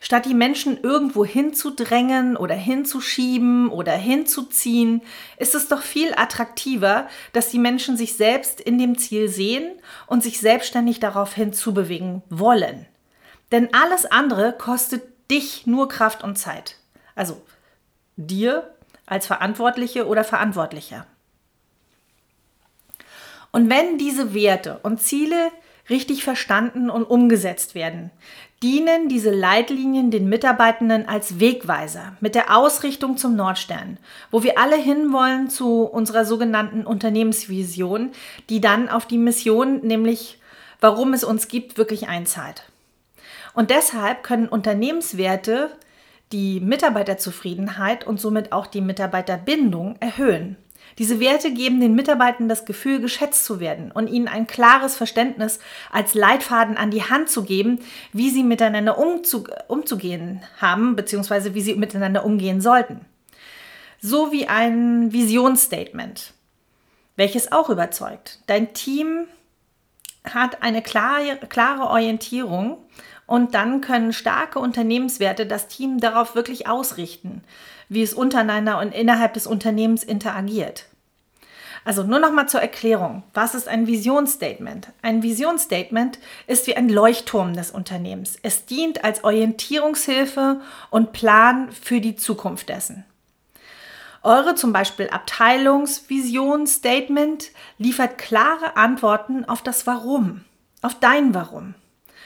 Statt 0.00 0.26
die 0.26 0.34
Menschen 0.34 0.78
irgendwo 0.82 1.24
hinzudrängen 1.24 2.36
oder 2.36 2.54
hinzuschieben 2.54 3.68
oder 3.68 3.92
hinzuziehen, 3.92 5.02
ist 5.38 5.54
es 5.54 5.68
doch 5.68 5.82
viel 5.82 6.14
attraktiver, 6.14 7.08
dass 7.32 7.48
die 7.50 7.58
Menschen 7.58 7.96
sich 7.96 8.16
selbst 8.16 8.60
in 8.60 8.78
dem 8.78 8.98
Ziel 8.98 9.28
sehen 9.28 9.72
und 10.06 10.22
sich 10.22 10.40
selbstständig 10.40 11.00
darauf 11.00 11.34
hinzubewegen 11.34 12.22
wollen. 12.28 12.86
Denn 13.52 13.72
alles 13.72 14.06
andere 14.06 14.52
kostet 14.52 15.02
dich 15.30 15.66
nur 15.66 15.88
Kraft 15.88 16.22
und 16.24 16.36
Zeit. 16.36 16.76
Also 17.14 17.40
dir 18.16 18.74
als 19.06 19.26
Verantwortliche 19.26 20.06
oder 20.06 20.24
Verantwortlicher. 20.24 21.06
Und 23.52 23.70
wenn 23.70 23.98
diese 23.98 24.34
Werte 24.34 24.80
und 24.82 25.00
Ziele 25.00 25.52
richtig 25.88 26.24
verstanden 26.24 26.90
und 26.90 27.04
umgesetzt 27.04 27.74
werden, 27.74 28.10
dienen 28.64 29.10
diese 29.10 29.30
Leitlinien 29.30 30.10
den 30.10 30.26
Mitarbeitenden 30.30 31.06
als 31.06 31.38
Wegweiser 31.38 32.16
mit 32.20 32.34
der 32.34 32.56
Ausrichtung 32.56 33.18
zum 33.18 33.36
Nordstern, 33.36 33.98
wo 34.30 34.42
wir 34.42 34.58
alle 34.58 34.76
hinwollen 34.76 35.50
zu 35.50 35.82
unserer 35.82 36.24
sogenannten 36.24 36.86
Unternehmensvision, 36.86 38.12
die 38.48 38.62
dann 38.62 38.88
auf 38.88 39.04
die 39.04 39.18
Mission, 39.18 39.80
nämlich 39.82 40.40
warum 40.80 41.12
es 41.12 41.24
uns 41.24 41.48
gibt, 41.48 41.76
wirklich 41.76 42.08
einzahlt. 42.08 42.62
Und 43.52 43.68
deshalb 43.68 44.22
können 44.22 44.48
Unternehmenswerte 44.48 45.70
die 46.32 46.58
Mitarbeiterzufriedenheit 46.60 48.06
und 48.06 48.18
somit 48.18 48.52
auch 48.52 48.66
die 48.66 48.80
Mitarbeiterbindung 48.80 49.96
erhöhen. 50.00 50.56
Diese 50.98 51.18
Werte 51.18 51.52
geben 51.52 51.80
den 51.80 51.94
Mitarbeitern 51.94 52.48
das 52.48 52.64
Gefühl, 52.64 53.00
geschätzt 53.00 53.44
zu 53.44 53.58
werden 53.60 53.90
und 53.90 54.08
ihnen 54.08 54.28
ein 54.28 54.46
klares 54.46 54.96
Verständnis 54.96 55.58
als 55.90 56.14
Leitfaden 56.14 56.76
an 56.76 56.90
die 56.90 57.02
Hand 57.02 57.28
zu 57.28 57.42
geben, 57.44 57.80
wie 58.12 58.30
sie 58.30 58.44
miteinander 58.44 58.98
umzu 58.98 59.44
umzugehen 59.68 60.42
haben, 60.60 60.94
beziehungsweise 60.96 61.54
wie 61.54 61.62
sie 61.62 61.74
miteinander 61.74 62.24
umgehen 62.24 62.60
sollten. 62.60 63.00
So 64.00 64.32
wie 64.32 64.46
ein 64.46 65.12
Visionsstatement, 65.12 66.34
welches 67.16 67.50
auch 67.50 67.70
überzeugt. 67.70 68.40
Dein 68.46 68.74
Team 68.74 69.26
hat 70.24 70.62
eine 70.62 70.82
klare, 70.82 71.36
klare 71.48 71.88
Orientierung 71.88 72.78
und 73.26 73.54
dann 73.54 73.80
können 73.80 74.12
starke 74.12 74.58
Unternehmenswerte 74.58 75.46
das 75.46 75.68
Team 75.68 76.00
darauf 76.00 76.34
wirklich 76.34 76.66
ausrichten, 76.68 77.42
wie 77.88 78.02
es 78.02 78.14
untereinander 78.14 78.78
und 78.78 78.94
innerhalb 78.94 79.34
des 79.34 79.46
Unternehmens 79.46 80.04
interagiert. 80.04 80.86
Also 81.84 82.02
nur 82.02 82.18
noch 82.18 82.32
mal 82.32 82.48
zur 82.48 82.62
Erklärung. 82.62 83.22
Was 83.34 83.54
ist 83.54 83.68
ein 83.68 83.86
Visionsstatement? 83.86 84.88
Ein 85.02 85.22
Visionsstatement 85.22 86.18
ist 86.46 86.66
wie 86.66 86.74
ein 86.76 86.88
Leuchtturm 86.88 87.52
des 87.52 87.70
Unternehmens. 87.70 88.38
Es 88.42 88.64
dient 88.64 89.04
als 89.04 89.22
Orientierungshilfe 89.22 90.62
und 90.90 91.12
Plan 91.12 91.70
für 91.72 92.00
die 92.00 92.16
Zukunft 92.16 92.70
dessen. 92.70 93.04
Eure 94.22 94.54
zum 94.54 94.72
Beispiel 94.72 95.10
Abteilungsvisionsstatement 95.10 97.50
liefert 97.76 98.16
klare 98.16 98.78
Antworten 98.78 99.44
auf 99.44 99.60
das 99.60 99.86
Warum, 99.86 100.40
auf 100.80 100.98
dein 100.98 101.34
Warum 101.34 101.74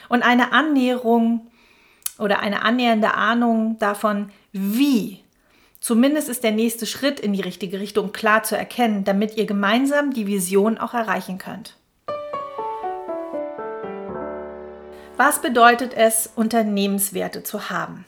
und 0.07 0.23
eine 0.23 0.53
Annäherung 0.53 1.47
oder 2.17 2.39
eine 2.39 2.61
annähernde 2.63 3.13
Ahnung 3.13 3.77
davon, 3.79 4.31
wie. 4.53 5.21
Zumindest 5.79 6.27
ist 6.27 6.43
der 6.43 6.51
nächste 6.51 6.85
Schritt 6.85 7.19
in 7.19 7.33
die 7.33 7.41
richtige 7.41 7.79
Richtung 7.79 8.11
klar 8.11 8.43
zu 8.43 8.57
erkennen, 8.57 9.05
damit 9.05 9.37
ihr 9.37 9.45
gemeinsam 9.45 10.13
die 10.13 10.27
Vision 10.27 10.77
auch 10.77 10.93
erreichen 10.93 11.37
könnt. 11.37 11.77
Was 15.15 15.41
bedeutet 15.41 15.93
es, 15.93 16.29
Unternehmenswerte 16.35 17.43
zu 17.43 17.69
haben? 17.69 18.05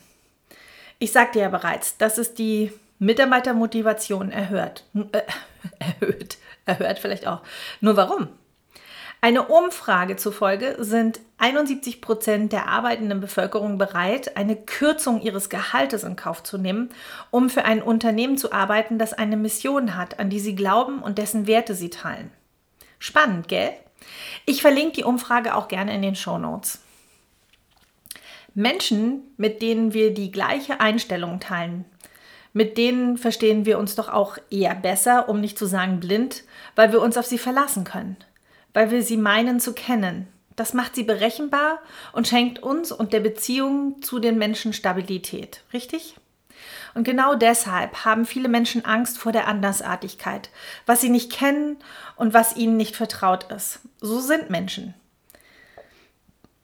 Ich 1.00 1.12
sagte 1.12 1.40
ja 1.40 1.50
bereits, 1.50 1.98
dass 1.98 2.18
es 2.18 2.34
die 2.34 2.72
Mitarbeitermotivation 3.00 4.32
erhöht. 4.32 4.84
Äh, 5.12 5.22
erhöht. 5.80 6.38
Erhöht 6.66 7.00
vielleicht 7.00 7.26
auch. 7.26 7.42
Nur 7.80 7.98
warum? 7.98 8.30
Eine 9.24 9.44
Umfrage 9.44 10.16
zufolge 10.16 10.78
sind 10.80 11.20
71 11.38 12.02
Prozent 12.02 12.52
der 12.52 12.68
arbeitenden 12.68 13.22
Bevölkerung 13.22 13.78
bereit, 13.78 14.36
eine 14.36 14.56
Kürzung 14.56 15.22
ihres 15.22 15.52
Gehaltes 15.52 16.04
in 16.04 16.16
Kauf 16.16 16.42
zu 16.42 16.58
nehmen, 16.58 16.90
um 17.30 17.52
für 17.52 17.64
ein 17.64 17.84
Unternehmen 17.84 18.40
zu 18.40 18.52
arbeiten, 18.52 18.98
das 18.98 19.14
eine 19.14 19.38
Mission 19.38 19.96
hat, 19.96 20.20
an 20.20 20.32
die 20.32 20.40
sie 20.40 20.56
glauben 20.56 21.04
und 21.04 21.20
dessen 21.20 21.46
Werte 21.46 21.76
sie 21.76 21.92
teilen. 21.92 22.32
Spannend, 22.98 23.48
gell? 23.48 23.74
Ich 24.48 24.64
verlinke 24.64 24.94
die 24.94 25.04
Umfrage 25.04 25.54
auch 25.54 25.68
gerne 25.68 25.94
in 25.94 26.02
den 26.02 26.16
Show 26.16 26.40
Notes. 26.40 26.80
Menschen, 28.56 29.22
mit 29.38 29.62
denen 29.62 29.94
wir 29.94 30.16
die 30.16 30.32
gleiche 30.32 30.80
Einstellung 30.80 31.40
teilen, 31.40 31.86
mit 32.54 32.76
denen 32.76 33.20
verstehen 33.20 33.68
wir 33.68 33.78
uns 33.78 33.94
doch 33.94 34.10
auch 34.10 34.40
eher 34.50 34.74
besser, 34.74 35.30
um 35.30 35.40
nicht 35.42 35.60
zu 35.60 35.68
sagen 35.68 36.00
blind, 36.00 36.44
weil 36.76 36.92
wir 36.92 37.02
uns 37.02 37.18
auf 37.18 37.28
sie 37.28 37.38
verlassen 37.38 37.84
können 37.84 38.18
weil 38.74 38.92
wir 38.92 39.04
sie 39.04 39.18
meinen 39.18 39.60
zu 39.60 39.74
kennen. 39.74 40.28
Das 40.56 40.74
macht 40.74 40.96
sie 40.96 41.04
berechenbar 41.04 41.80
und 42.14 42.28
schenkt 42.28 42.60
uns 42.60 42.92
und 42.92 43.14
der 43.14 43.20
Beziehung 43.20 44.02
zu 44.02 44.20
den 44.20 44.38
Menschen 44.38 44.74
Stabilität. 44.74 45.64
Richtig? 45.74 46.16
Und 46.94 47.04
genau 47.04 47.36
deshalb 47.36 48.06
haben 48.06 48.26
viele 48.26 48.50
Menschen 48.50 48.86
Angst 48.86 49.18
vor 49.18 49.32
der 49.32 49.48
Andersartigkeit, 49.48 50.50
was 50.86 51.02
sie 51.02 51.10
nicht 51.10 51.32
kennen 51.32 51.78
und 52.16 52.34
was 52.34 52.56
ihnen 52.56 52.78
nicht 52.78 52.96
vertraut 52.96 53.52
ist. 53.52 53.80
So 54.02 54.20
sind 54.20 54.50
Menschen. 54.50 54.94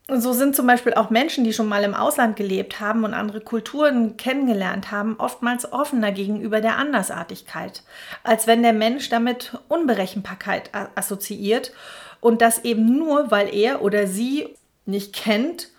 So 0.09 0.31
sind 0.31 0.55
zum 0.55 0.65
Beispiel 0.67 0.93
auch 0.93 1.09
Menschen, 1.09 1.43
die 1.43 1.51
schon 1.51 1.67
mal 1.67 1.83
im 1.83 1.93
Ausland 1.93 2.37
gelebt 2.37 2.79
haben 2.79 3.03
und 3.03 3.13
andere 3.13 3.41
Kulturen 3.41 4.15
kennengelernt 4.15 4.89
haben, 4.89 5.15
oftmals 5.17 5.73
offener 5.73 6.13
gegenüber 6.13 6.61
der 6.61 6.77
Andersartigkeit, 6.77 7.83
als 8.23 8.47
wenn 8.47 8.63
der 8.63 8.71
Mensch 8.71 9.09
damit 9.09 9.57
Unberechenbarkeit 9.67 10.71
assoziiert 10.95 11.73
und 12.21 12.41
das 12.41 12.63
eben 12.63 12.97
nur, 12.97 13.31
weil 13.31 13.53
er 13.53 13.81
oder 13.81 14.07
sie 14.07 14.55
nicht 14.85 15.13
kennt 15.13 15.71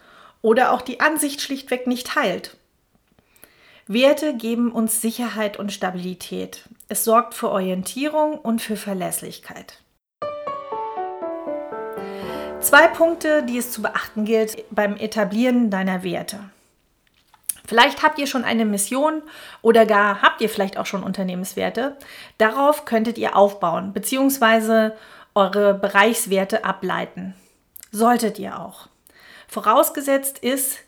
oder 0.42 0.72
auch 0.72 0.82
die 0.82 1.00
Ansicht 1.00 1.40
schlichtweg 1.40 1.86
nicht 1.86 2.08
teilt. 2.08 2.58
Werte 3.86 4.36
geben 4.36 4.70
uns 4.72 5.00
Sicherheit 5.00 5.58
und 5.58 5.72
Stabilität. 5.72 6.68
Es 6.90 7.04
sorgt 7.04 7.32
für 7.32 7.48
Orientierung 7.48 8.38
und 8.38 8.60
für 8.60 8.76
Verlässlichkeit. 8.76 9.78
Zwei 12.60 12.88
Punkte, 12.88 13.44
die 13.44 13.56
es 13.56 13.70
zu 13.70 13.82
beachten 13.82 14.24
gilt 14.24 14.64
beim 14.70 14.96
Etablieren 14.96 15.70
deiner 15.70 16.02
Werte. 16.02 16.40
Vielleicht 17.64 18.02
habt 18.02 18.18
ihr 18.18 18.26
schon 18.26 18.44
eine 18.44 18.64
Mission 18.64 19.22
oder 19.62 19.86
gar 19.86 20.22
habt 20.22 20.40
ihr 20.40 20.48
vielleicht 20.48 20.76
auch 20.76 20.86
schon 20.86 21.02
Unternehmenswerte. 21.02 21.96
Darauf 22.36 22.84
könntet 22.84 23.16
ihr 23.16 23.36
aufbauen 23.36 23.92
bzw. 23.92 24.90
eure 25.34 25.74
Bereichswerte 25.74 26.64
ableiten. 26.64 27.34
Solltet 27.90 28.38
ihr 28.38 28.58
auch. 28.58 28.88
Vorausgesetzt 29.48 30.38
ist, 30.38 30.78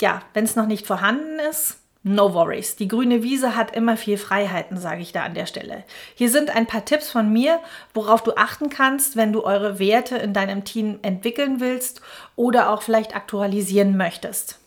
ja, 0.00 0.22
wenn 0.32 0.44
es 0.44 0.56
noch 0.56 0.66
nicht 0.66 0.86
vorhanden 0.86 1.38
ist, 1.38 1.78
No 2.06 2.34
worries. 2.34 2.76
Die 2.76 2.86
grüne 2.86 3.22
Wiese 3.22 3.56
hat 3.56 3.74
immer 3.74 3.96
viel 3.96 4.18
Freiheiten, 4.18 4.76
sage 4.76 5.00
ich 5.00 5.12
da 5.12 5.22
an 5.22 5.32
der 5.32 5.46
Stelle. 5.46 5.84
Hier 6.14 6.28
sind 6.28 6.54
ein 6.54 6.66
paar 6.66 6.84
Tipps 6.84 7.10
von 7.10 7.32
mir, 7.32 7.60
worauf 7.94 8.22
du 8.22 8.36
achten 8.36 8.68
kannst, 8.68 9.16
wenn 9.16 9.32
du 9.32 9.42
eure 9.42 9.78
Werte 9.78 10.16
in 10.16 10.34
deinem 10.34 10.64
Team 10.64 10.98
entwickeln 11.00 11.60
willst 11.60 12.02
oder 12.36 12.68
auch 12.68 12.82
vielleicht 12.82 13.16
aktualisieren 13.16 13.96
möchtest. 13.96 14.58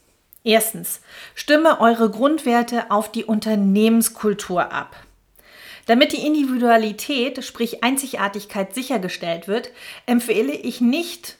Erstens, 0.44 1.01
stimme 1.36 1.79
eure 1.79 2.10
Grundwerte 2.10 2.89
auf 2.89 3.12
die 3.12 3.25
Unternehmenskultur 3.25 4.72
ab. 4.72 4.96
Damit 5.86 6.13
die 6.13 6.25
Individualität, 6.25 7.46
sprich 7.46 7.84
Einzigartigkeit 7.84 8.74
sichergestellt 8.74 9.48
wird, 9.48 9.70
empfehle 10.08 10.53
ich 10.53 10.82
nicht, 10.82 11.37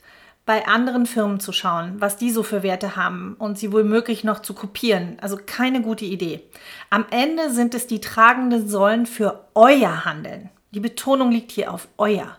bei 0.48 0.66
anderen 0.66 1.06
Firmen 1.06 1.42
zu 1.42 1.52
schauen, 1.52 1.98
was 2.00 2.16
die 2.16 2.32
so 2.32 2.42
für 2.42 2.64
Werte 2.64 2.96
haben 2.96 3.36
und 3.38 3.60
sie 3.60 3.74
womöglich 3.74 4.24
noch 4.24 4.40
zu 4.40 4.54
kopieren. 4.54 5.18
Also 5.22 5.38
keine 5.46 5.82
gute 5.82 6.06
Idee. 6.06 6.42
Am 6.90 7.06
Ende 7.12 7.52
sind 7.52 7.76
es 7.76 7.86
die 7.86 8.00
tragenden 8.00 8.68
Säulen 8.68 9.06
für 9.06 9.46
euer 9.54 10.06
Handeln. 10.06 10.50
Die 10.72 10.80
Betonung 10.80 11.32
liegt 11.32 11.52
hier 11.52 11.72
auf 11.74 11.90
euer. 11.98 12.38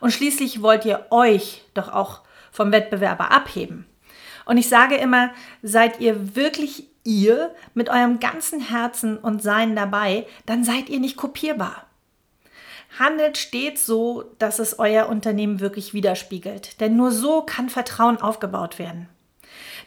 Und 0.00 0.12
schließlich 0.12 0.60
wollt 0.60 0.84
ihr 0.84 1.06
euch 1.10 1.64
doch 1.72 1.88
auch 1.88 2.20
vom 2.52 2.72
Wettbewerber 2.72 3.32
abheben. 3.32 3.86
Und 4.44 4.58
ich 4.58 4.68
sage 4.68 4.96
immer, 4.96 5.30
seid 5.62 5.98
ihr 5.98 6.36
wirklich 6.36 6.88
ihr 7.04 7.54
mit 7.72 7.88
eurem 7.88 8.20
ganzen 8.20 8.60
Herzen 8.60 9.16
und 9.16 9.42
Sein 9.42 9.74
dabei, 9.74 10.26
dann 10.44 10.62
seid 10.62 10.90
ihr 10.90 11.00
nicht 11.00 11.16
kopierbar. 11.16 11.85
Handelt 12.98 13.38
stets 13.38 13.84
so, 13.84 14.24
dass 14.38 14.58
es 14.58 14.78
euer 14.78 15.08
Unternehmen 15.08 15.60
wirklich 15.60 15.92
widerspiegelt. 15.94 16.80
Denn 16.80 16.96
nur 16.96 17.12
so 17.12 17.42
kann 17.42 17.68
Vertrauen 17.68 18.20
aufgebaut 18.20 18.78
werden. 18.78 19.08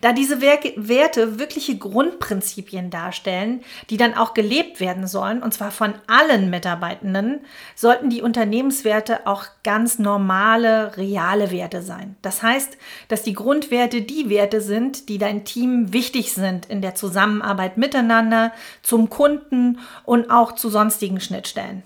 Da 0.01 0.13
diese 0.13 0.39
Werte 0.41 1.39
wirkliche 1.39 1.77
Grundprinzipien 1.77 2.89
darstellen, 2.89 3.61
die 3.89 3.97
dann 3.97 4.13
auch 4.13 4.33
gelebt 4.33 4.79
werden 4.79 5.07
sollen, 5.07 5.43
und 5.43 5.53
zwar 5.53 5.71
von 5.71 5.93
allen 6.07 6.49
Mitarbeitenden, 6.49 7.41
sollten 7.75 8.09
die 8.09 8.21
Unternehmenswerte 8.21 9.27
auch 9.27 9.45
ganz 9.63 9.99
normale, 9.99 10.95
reale 10.95 11.51
Werte 11.51 11.81
sein. 11.81 12.15
Das 12.21 12.41
heißt, 12.41 12.77
dass 13.09 13.23
die 13.23 13.33
Grundwerte 13.33 14.01
die 14.01 14.29
Werte 14.29 14.61
sind, 14.61 15.09
die 15.09 15.17
dein 15.17 15.43
Team 15.43 15.91
wichtig 15.91 16.31
sind 16.31 16.67
in 16.67 16.81
der 16.81 16.95
Zusammenarbeit 16.95 17.75
miteinander, 17.77 18.53
zum 18.81 19.09
Kunden 19.09 19.79
und 20.05 20.31
auch 20.31 20.53
zu 20.53 20.69
sonstigen 20.69 21.19
Schnittstellen. 21.19 21.83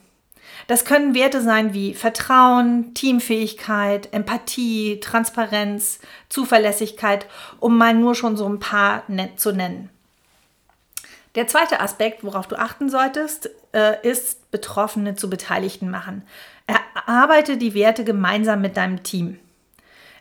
Das 0.68 0.86
können 0.86 1.14
Werte 1.14 1.42
sein 1.42 1.74
wie 1.74 1.94
Vertrauen, 1.94 2.94
Teamfähigkeit, 2.94 4.14
Empathie, 4.14 5.00
Transparenz, 5.00 6.00
Zuverlässigkeit, 6.30 7.26
um 7.60 7.78
mal 7.78 7.94
nur 7.94 8.16
schon 8.16 8.38
so 8.38 8.48
ein 8.48 8.60
paar 8.60 9.04
zu 9.36 9.52
nennen. 9.52 9.90
Der 11.36 11.48
zweite 11.48 11.80
Aspekt, 11.80 12.24
worauf 12.24 12.48
du 12.48 12.58
achten 12.58 12.90
solltest, 12.90 13.50
äh, 13.74 14.08
ist, 14.08 14.52
Betroffene 14.52 15.16
zu 15.16 15.30
Beteiligten 15.30 15.90
machen. 15.90 16.24
Erarbeite 16.68 17.58
die 17.58 17.74
Werte 17.74 18.04
gemeinsam 18.04 18.62
mit 18.62 18.78
deinem 18.78 19.04
Team. 19.04 19.40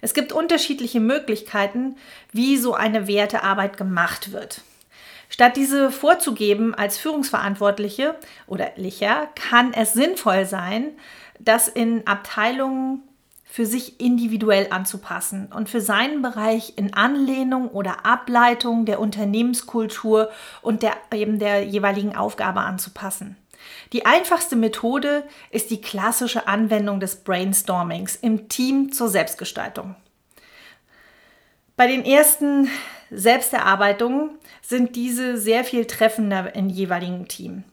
Es 0.00 0.14
gibt 0.14 0.32
unterschiedliche 0.32 1.00
Möglichkeiten, 1.00 1.96
wie 2.32 2.56
so 2.56 2.74
eine 2.74 3.06
Wertearbeit 3.06 3.76
gemacht 3.76 4.32
wird. 4.32 4.62
Statt 5.32 5.56
diese 5.56 5.90
vorzugeben 5.90 6.74
als 6.74 6.98
Führungsverantwortliche 6.98 8.16
oder 8.46 8.72
Licher, 8.76 9.28
kann 9.34 9.72
es 9.72 9.94
sinnvoll 9.94 10.44
sein, 10.44 10.90
das 11.38 11.68
in 11.68 12.06
Abteilungen 12.06 13.02
für 13.42 13.64
sich 13.64 13.98
individuell 13.98 14.66
anzupassen 14.68 15.50
und 15.50 15.70
für 15.70 15.80
seinen 15.80 16.20
Bereich 16.20 16.74
in 16.76 16.92
Anlehnung 16.92 17.68
oder 17.68 18.04
Ableitung 18.04 18.84
der 18.84 19.00
Unternehmenskultur 19.00 20.30
und 20.60 20.82
der, 20.82 20.92
eben 21.14 21.38
der 21.38 21.64
jeweiligen 21.64 22.14
Aufgabe 22.14 22.60
anzupassen. 22.60 23.38
Die 23.94 24.04
einfachste 24.04 24.54
Methode 24.56 25.26
ist 25.50 25.70
die 25.70 25.80
klassische 25.80 26.46
Anwendung 26.46 27.00
des 27.00 27.24
Brainstormings 27.24 28.16
im 28.16 28.50
Team 28.50 28.92
zur 28.92 29.08
Selbstgestaltung. 29.08 29.96
Bei 31.78 31.86
den 31.86 32.04
ersten 32.04 32.68
Selbsterarbeitungen 33.12 34.30
sind 34.62 34.96
diese 34.96 35.36
sehr 35.36 35.64
viel 35.64 35.84
treffender 35.84 36.54
im 36.54 36.68
jeweiligen 36.68 37.28
Team. 37.28 37.64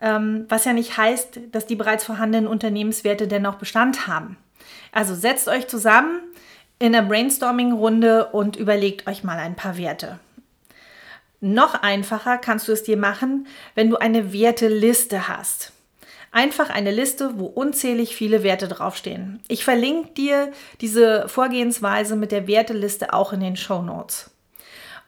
Ähm, 0.00 0.46
was 0.48 0.64
ja 0.64 0.72
nicht 0.72 0.96
heißt, 0.96 1.40
dass 1.52 1.66
die 1.66 1.76
bereits 1.76 2.04
vorhandenen 2.04 2.46
Unternehmenswerte 2.46 3.26
dennoch 3.28 3.56
Bestand 3.56 4.06
haben. 4.06 4.36
Also 4.92 5.14
setzt 5.14 5.48
euch 5.48 5.66
zusammen 5.68 6.20
in 6.78 6.94
einer 6.94 7.06
Brainstorming-Runde 7.06 8.26
und 8.26 8.56
überlegt 8.56 9.06
euch 9.08 9.24
mal 9.24 9.38
ein 9.38 9.56
paar 9.56 9.78
Werte. 9.78 10.20
Noch 11.40 11.74
einfacher 11.82 12.38
kannst 12.38 12.68
du 12.68 12.72
es 12.72 12.82
dir 12.82 12.96
machen, 12.96 13.46
wenn 13.74 13.90
du 13.90 13.96
eine 13.96 14.32
Werteliste 14.32 15.28
hast. 15.28 15.72
Einfach 16.32 16.70
eine 16.70 16.90
Liste, 16.90 17.38
wo 17.38 17.46
unzählig 17.46 18.14
viele 18.14 18.42
Werte 18.42 18.68
draufstehen. 18.68 19.40
Ich 19.48 19.64
verlinke 19.64 20.12
dir 20.12 20.52
diese 20.80 21.28
Vorgehensweise 21.28 22.16
mit 22.16 22.32
der 22.32 22.46
Werteliste 22.46 23.14
auch 23.14 23.32
in 23.32 23.40
den 23.40 23.56
Show 23.56 23.80
Notes. 23.80 24.30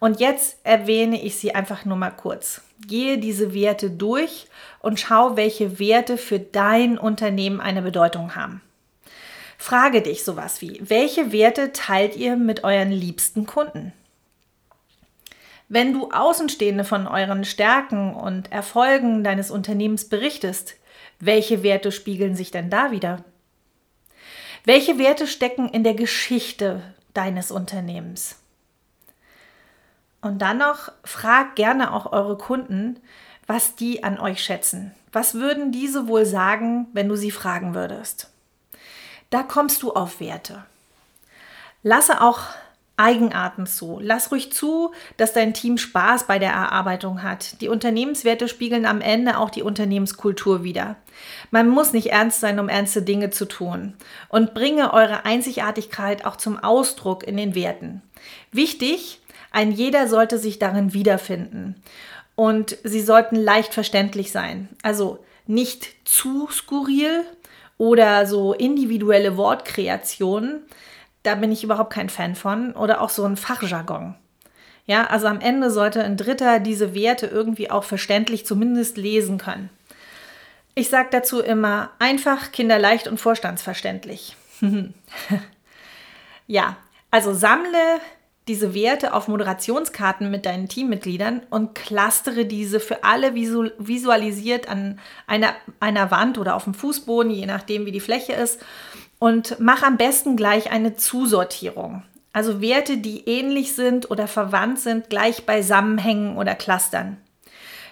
Und 0.00 0.20
jetzt 0.20 0.58
erwähne 0.64 1.20
ich 1.22 1.36
sie 1.36 1.54
einfach 1.54 1.84
nur 1.84 1.96
mal 1.96 2.10
kurz. 2.10 2.62
Gehe 2.86 3.18
diese 3.18 3.52
Werte 3.52 3.90
durch 3.90 4.46
und 4.80 5.00
schau, 5.00 5.36
welche 5.36 5.78
Werte 5.78 6.16
für 6.16 6.38
dein 6.38 6.98
Unternehmen 6.98 7.60
eine 7.60 7.82
Bedeutung 7.82 8.36
haben. 8.36 8.62
Frage 9.56 10.02
dich 10.02 10.24
sowas 10.24 10.62
wie, 10.62 10.80
welche 10.80 11.32
Werte 11.32 11.72
teilt 11.72 12.16
ihr 12.16 12.36
mit 12.36 12.62
euren 12.62 12.92
liebsten 12.92 13.44
Kunden? 13.44 13.92
Wenn 15.68 15.92
du 15.92 16.10
Außenstehende 16.10 16.84
von 16.84 17.06
euren 17.06 17.44
Stärken 17.44 18.14
und 18.14 18.52
Erfolgen 18.52 19.24
deines 19.24 19.50
Unternehmens 19.50 20.08
berichtest, 20.08 20.76
welche 21.18 21.62
Werte 21.64 21.90
spiegeln 21.90 22.36
sich 22.36 22.52
denn 22.52 22.70
da 22.70 22.92
wieder? 22.92 23.24
Welche 24.64 24.98
Werte 24.98 25.26
stecken 25.26 25.68
in 25.68 25.82
der 25.82 25.94
Geschichte 25.94 26.82
deines 27.12 27.50
Unternehmens? 27.50 28.36
Und 30.20 30.42
dann 30.42 30.58
noch, 30.58 30.90
fragt 31.04 31.56
gerne 31.56 31.92
auch 31.92 32.12
eure 32.12 32.36
Kunden, 32.36 33.00
was 33.46 33.76
die 33.76 34.04
an 34.04 34.18
euch 34.18 34.42
schätzen. 34.42 34.94
Was 35.12 35.34
würden 35.34 35.72
diese 35.72 36.08
wohl 36.08 36.26
sagen, 36.26 36.88
wenn 36.92 37.08
du 37.08 37.16
sie 37.16 37.30
fragen 37.30 37.74
würdest? 37.74 38.30
Da 39.30 39.42
kommst 39.42 39.82
du 39.82 39.92
auf 39.92 40.20
Werte. 40.20 40.64
Lasse 41.82 42.20
auch 42.20 42.40
Eigenarten 42.98 43.66
zu. 43.66 43.98
Lass 44.02 44.30
ruhig 44.30 44.52
zu, 44.52 44.92
dass 45.16 45.32
dein 45.32 45.54
Team 45.54 45.78
Spaß 45.78 46.26
bei 46.26 46.38
der 46.38 46.50
Erarbeitung 46.50 47.22
hat. 47.22 47.60
Die 47.60 47.68
Unternehmenswerte 47.68 48.48
spiegeln 48.48 48.86
am 48.86 49.00
Ende 49.00 49.38
auch 49.38 49.50
die 49.50 49.62
Unternehmenskultur 49.62 50.64
wider. 50.64 50.96
Man 51.50 51.68
muss 51.68 51.92
nicht 51.92 52.10
ernst 52.10 52.40
sein, 52.40 52.58
um 52.58 52.68
ernste 52.68 53.02
Dinge 53.02 53.30
zu 53.30 53.46
tun. 53.46 53.94
Und 54.28 54.54
bringe 54.54 54.92
eure 54.92 55.24
Einzigartigkeit 55.24 56.24
auch 56.24 56.36
zum 56.36 56.58
Ausdruck 56.58 57.24
in 57.24 57.36
den 57.36 57.54
Werten. 57.54 58.02
Wichtig, 58.52 59.20
ein 59.50 59.72
jeder 59.72 60.08
sollte 60.08 60.38
sich 60.38 60.58
darin 60.58 60.92
wiederfinden. 60.92 61.76
Und 62.34 62.76
sie 62.84 63.00
sollten 63.00 63.36
leicht 63.36 63.74
verständlich 63.74 64.32
sein. 64.32 64.68
Also 64.82 65.24
nicht 65.46 65.88
zu 66.04 66.48
skurril, 66.50 67.24
oder 67.78 68.26
so 68.26 68.52
individuelle 68.52 69.36
Wortkreationen, 69.36 70.62
da 71.28 71.34
bin 71.34 71.52
ich 71.52 71.62
überhaupt 71.62 71.92
kein 71.92 72.08
Fan 72.08 72.34
von. 72.34 72.72
Oder 72.72 73.02
auch 73.02 73.10
so 73.10 73.24
ein 73.24 73.36
Fachjargon. 73.36 74.14
Ja, 74.86 75.06
also 75.08 75.26
am 75.26 75.40
Ende 75.40 75.70
sollte 75.70 76.02
ein 76.02 76.16
Dritter 76.16 76.58
diese 76.58 76.94
Werte 76.94 77.26
irgendwie 77.26 77.70
auch 77.70 77.84
verständlich 77.84 78.46
zumindest 78.46 78.96
lesen 78.96 79.36
können. 79.36 79.68
Ich 80.74 80.88
sage 80.88 81.08
dazu 81.10 81.40
immer 81.40 81.90
einfach, 81.98 82.52
kinderleicht 82.52 83.08
und 83.08 83.20
vorstandsverständlich. 83.20 84.36
ja, 86.46 86.76
also 87.10 87.34
sammle 87.34 88.00
diese 88.48 88.72
Werte 88.72 89.12
auf 89.12 89.28
Moderationskarten 89.28 90.30
mit 90.30 90.46
deinen 90.46 90.68
Teammitgliedern 90.68 91.42
und 91.50 91.74
clustere 91.74 92.46
diese 92.46 92.80
für 92.80 93.04
alle 93.04 93.34
visualisiert 93.34 94.68
an 94.68 94.98
einer, 95.26 95.54
einer 95.80 96.10
Wand 96.10 96.38
oder 96.38 96.56
auf 96.56 96.64
dem 96.64 96.72
Fußboden, 96.72 97.30
je 97.30 97.44
nachdem 97.44 97.84
wie 97.84 97.92
die 97.92 98.00
Fläche 98.00 98.32
ist. 98.32 98.64
Und 99.18 99.56
mach 99.58 99.82
am 99.82 99.96
besten 99.96 100.36
gleich 100.36 100.70
eine 100.70 100.96
Zusortierung. 100.96 102.02
Also 102.32 102.60
Werte, 102.60 102.98
die 102.98 103.28
ähnlich 103.28 103.74
sind 103.74 104.10
oder 104.10 104.28
verwandt 104.28 104.78
sind, 104.78 105.10
gleich 105.10 105.44
beisammenhängen 105.44 106.36
oder 106.36 106.54
clustern. 106.54 107.16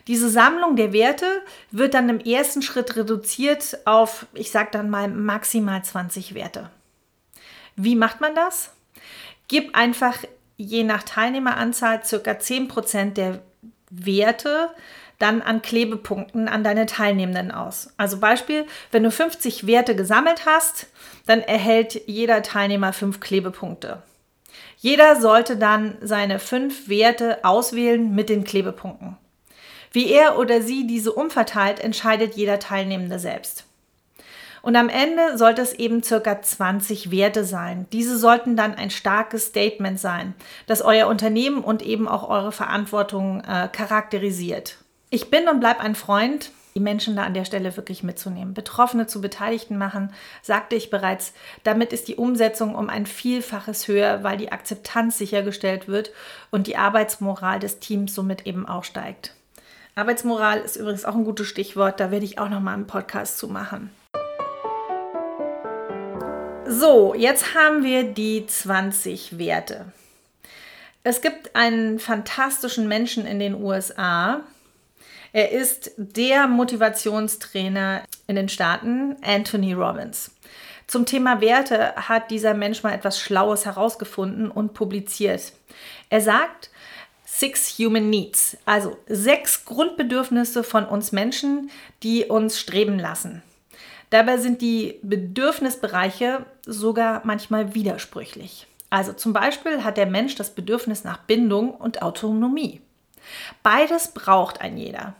Diese 0.07 0.29
Sammlung 0.29 0.77
der 0.77 0.93
Werte 0.93 1.27
wird 1.73 1.95
dann 1.95 2.09
im 2.09 2.21
ersten 2.21 2.63
Schritt 2.63 2.95
reduziert 2.95 3.79
auf, 3.87 4.27
ich 4.35 4.53
sage 4.53 4.69
dann 4.71 4.89
mal, 4.89 5.09
maximal 5.09 5.83
20 5.83 6.35
Werte. 6.35 6.71
Wie 7.75 7.97
macht 7.97 8.21
man 8.21 8.35
das? 8.35 8.73
Gib 9.49 9.77
einfach 9.77 10.19
je 10.57 10.85
nach 10.85 11.03
Teilnehmeranzahl 11.03 12.05
circa 12.05 12.33
10% 12.33 13.15
der 13.15 13.43
Werte 13.91 14.71
dann 15.19 15.43
an 15.43 15.63
Klebepunkten 15.63 16.49
an 16.49 16.63
deine 16.63 16.87
Teilnehmenden 16.87 17.51
aus. 17.51 17.91
Also 17.97 18.19
Beispiel, 18.19 18.67
wenn 18.91 19.03
du 19.03 19.11
50 19.11 19.67
Werte 19.67 19.97
gesammelt 19.97 20.47
hast, 20.47 20.87
dann 21.27 21.41
erhält 21.41 22.03
jeder 22.07 22.43
Teilnehmer 22.43 22.93
5 22.93 23.21
Klebepunkte. 23.21 24.03
Jeder 24.79 25.21
sollte 25.21 25.57
dann 25.57 25.97
seine 26.01 26.39
5 26.39 26.89
Werte 26.89 27.45
auswählen 27.45 28.15
mit 28.15 28.29
den 28.29 28.45
Klebepunkten. 28.45 29.17
Wie 29.93 30.11
er 30.11 30.39
oder 30.39 30.61
sie 30.61 30.87
diese 30.87 31.13
umverteilt, 31.13 31.81
entscheidet 31.81 32.35
jeder 32.35 32.59
Teilnehmende 32.59 33.19
selbst. 33.19 33.65
Und 34.61 34.75
am 34.75 34.89
Ende 34.89 35.39
sollte 35.39 35.63
es 35.63 35.73
eben 35.73 36.03
circa 36.03 36.43
20 36.43 37.13
Werte 37.13 37.45
sein. 37.45 37.87
Diese 37.93 38.19
sollten 38.19 38.57
dann 38.57 38.75
ein 38.75 38.91
starkes 38.91 39.47
Statement 39.47 40.01
sein, 40.01 40.35
das 40.67 40.83
euer 40.83 41.07
Unternehmen 41.07 41.63
und 41.63 41.83
eben 41.83 42.09
auch 42.09 42.29
eure 42.29 42.51
Verantwortung 42.51 43.43
äh, 43.45 43.69
charakterisiert. 43.71 44.79
Ich 45.09 45.31
bin 45.31 45.49
und 45.49 45.61
bleibe 45.61 45.81
ein 45.81 45.95
Freund, 45.95 46.51
die 46.75 46.81
Menschen 46.81 47.15
da 47.15 47.23
an 47.23 47.33
der 47.33 47.45
Stelle 47.45 47.77
wirklich 47.77 48.03
mitzunehmen. 48.03 48.55
Betroffene 48.55 49.07
zu 49.07 49.21
Beteiligten 49.21 49.79
machen, 49.79 50.13
sagte 50.43 50.75
ich 50.75 50.91
bereits. 50.91 51.33
Damit 51.63 51.93
ist 51.93 52.09
die 52.09 52.17
Umsetzung 52.17 52.75
um 52.75 52.91
ein 52.91 53.07
Vielfaches 53.07 53.87
höher, 53.87 54.25
weil 54.25 54.37
die 54.37 54.51
Akzeptanz 54.51 55.17
sichergestellt 55.17 55.87
wird 55.87 56.11
und 56.51 56.67
die 56.67 56.77
Arbeitsmoral 56.77 57.61
des 57.61 57.79
Teams 57.79 58.15
somit 58.15 58.47
eben 58.47 58.69
auch 58.69 58.85
steigt. 58.85 59.35
Arbeitsmoral 59.95 60.59
ist 60.59 60.77
übrigens 60.77 61.05
auch 61.05 61.15
ein 61.15 61.25
gutes 61.25 61.47
Stichwort, 61.47 62.01
da 62.01 62.11
werde 62.11 62.27
ich 62.27 62.39
auch 62.39 62.51
noch 62.51 62.61
mal 62.61 62.75
einen 62.75 62.87
Podcast 62.87 63.39
zu 63.39 63.49
machen. 63.49 63.91
So, 66.69 67.15
jetzt 67.15 67.55
haben 67.55 67.85
wir 67.85 68.03
die 68.03 68.45
20 68.45 69.39
Werte. 69.39 69.87
Es 71.05 71.23
gibt 71.23 71.55
einen 71.55 72.01
fantastischen 72.01 72.89
Menschen 72.89 73.25
in 73.25 73.39
den 73.39 73.55
USA. 73.55 74.43
Er 75.37 75.53
ist 75.53 75.91
der 75.99 76.47
Motivationstrainer 76.47 78.05
in 78.27 78.37
den 78.37 78.49
Staaten, 78.49 79.17
Anthony 79.21 79.75
Robbins. 79.75 80.31
Zum 80.87 81.05
Thema 81.05 81.43
Werte 81.43 81.95
hat 81.95 82.31
dieser 82.31 82.55
Mensch 82.55 82.83
mal 82.83 82.95
etwas 82.95 83.21
Schlaues 83.21 83.67
herausgefunden 83.67 84.51
und 84.51 84.73
publiziert. 84.73 85.53
Er 86.09 86.23
sagt, 86.23 86.71
Six 87.27 87.79
Human 87.79 88.09
Needs, 88.09 88.57
also 88.65 88.97
sechs 89.09 89.67
Grundbedürfnisse 89.67 90.65
von 90.65 90.87
uns 90.87 91.13
Menschen, 91.13 91.71
die 92.03 92.25
uns 92.25 92.59
streben 92.59 92.99
lassen. 92.99 93.43
Dabei 94.09 94.39
sind 94.39 94.63
die 94.63 94.99
Bedürfnisbereiche 95.03 96.47
sogar 96.65 97.21
manchmal 97.25 97.75
widersprüchlich. 97.75 98.67
Also 98.89 99.13
zum 99.13 99.35
Beispiel 99.35 99.85
hat 99.85 99.99
der 99.99 100.07
Mensch 100.07 100.35
das 100.35 100.55
Bedürfnis 100.55 101.05
nach 101.05 101.19
Bindung 101.19 101.75
und 101.75 102.01
Autonomie. 102.01 102.81
Beides 103.63 104.13
braucht 104.15 104.63
ein 104.63 104.79
jeder. 104.79 105.15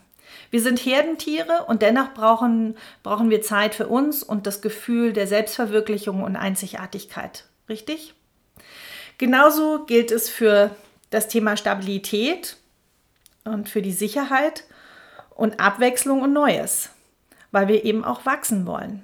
Wir 0.49 0.61
sind 0.61 0.79
Herdentiere 0.79 1.65
und 1.67 1.81
dennoch 1.81 2.13
brauchen, 2.13 2.77
brauchen 3.03 3.29
wir 3.29 3.41
Zeit 3.41 3.75
für 3.75 3.87
uns 3.87 4.23
und 4.23 4.47
das 4.47 4.61
Gefühl 4.61 5.13
der 5.13 5.27
Selbstverwirklichung 5.27 6.23
und 6.23 6.35
Einzigartigkeit. 6.35 7.45
Richtig? 7.69 8.13
Genauso 9.17 9.85
gilt 9.85 10.11
es 10.11 10.29
für 10.29 10.71
das 11.09 11.27
Thema 11.27 11.57
Stabilität 11.57 12.57
und 13.43 13.69
für 13.69 13.81
die 13.81 13.91
Sicherheit 13.91 14.63
und 15.35 15.59
Abwechslung 15.59 16.21
und 16.21 16.33
Neues 16.33 16.89
weil 17.51 17.67
wir 17.67 17.85
eben 17.85 18.03
auch 18.03 18.25
wachsen 18.25 18.65
wollen. 18.65 19.03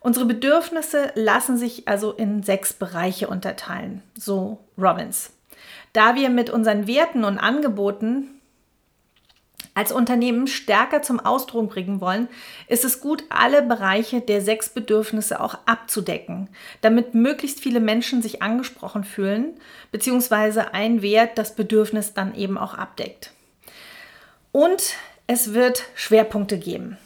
Unsere 0.00 0.26
Bedürfnisse 0.26 1.10
lassen 1.14 1.56
sich 1.56 1.88
also 1.88 2.12
in 2.12 2.42
sechs 2.42 2.72
Bereiche 2.72 3.28
unterteilen, 3.28 4.02
so 4.14 4.58
Robbins. 4.78 5.32
Da 5.92 6.14
wir 6.14 6.28
mit 6.28 6.50
unseren 6.50 6.86
Werten 6.86 7.24
und 7.24 7.38
Angeboten 7.38 8.35
als 9.74 9.92
Unternehmen 9.92 10.46
stärker 10.46 11.02
zum 11.02 11.20
Ausdruck 11.20 11.70
bringen 11.70 12.00
wollen, 12.00 12.28
ist 12.66 12.84
es 12.84 13.00
gut, 13.00 13.24
alle 13.28 13.62
Bereiche 13.62 14.22
der 14.22 14.40
sechs 14.40 14.70
Bedürfnisse 14.70 15.40
auch 15.40 15.58
abzudecken, 15.66 16.48
damit 16.80 17.14
möglichst 17.14 17.60
viele 17.60 17.80
Menschen 17.80 18.22
sich 18.22 18.42
angesprochen 18.42 19.04
fühlen, 19.04 19.60
beziehungsweise 19.92 20.72
ein 20.72 21.02
Wert 21.02 21.36
das 21.36 21.54
Bedürfnis 21.54 22.14
dann 22.14 22.34
eben 22.34 22.56
auch 22.56 22.74
abdeckt. 22.74 23.32
Und 24.50 24.94
es 25.26 25.52
wird 25.52 25.84
Schwerpunkte 25.94 26.58
geben. 26.58 26.96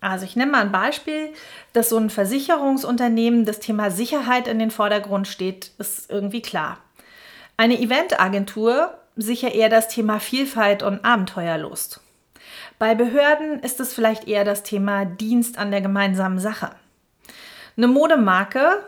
Also 0.00 0.24
ich 0.24 0.36
nenne 0.36 0.52
mal 0.52 0.60
ein 0.60 0.72
Beispiel, 0.72 1.30
dass 1.72 1.88
so 1.88 1.96
ein 1.96 2.10
Versicherungsunternehmen 2.10 3.44
das 3.44 3.60
Thema 3.60 3.90
Sicherheit 3.90 4.46
in 4.46 4.58
den 4.58 4.70
Vordergrund 4.70 5.26
steht, 5.26 5.72
ist 5.78 6.10
irgendwie 6.10 6.42
klar. 6.42 6.78
Eine 7.56 7.80
Eventagentur 7.80 8.98
sicher 9.16 9.52
eher 9.52 9.68
das 9.68 9.88
Thema 9.88 10.20
Vielfalt 10.20 10.82
und 10.82 11.04
Abenteuerlust. 11.04 12.00
Bei 12.78 12.94
Behörden 12.94 13.60
ist 13.60 13.80
es 13.80 13.94
vielleicht 13.94 14.26
eher 14.26 14.44
das 14.44 14.62
Thema 14.62 15.04
Dienst 15.04 15.58
an 15.58 15.70
der 15.70 15.80
gemeinsamen 15.80 16.38
Sache. 16.38 16.70
Eine 17.76 17.88
Modemarke 17.88 18.82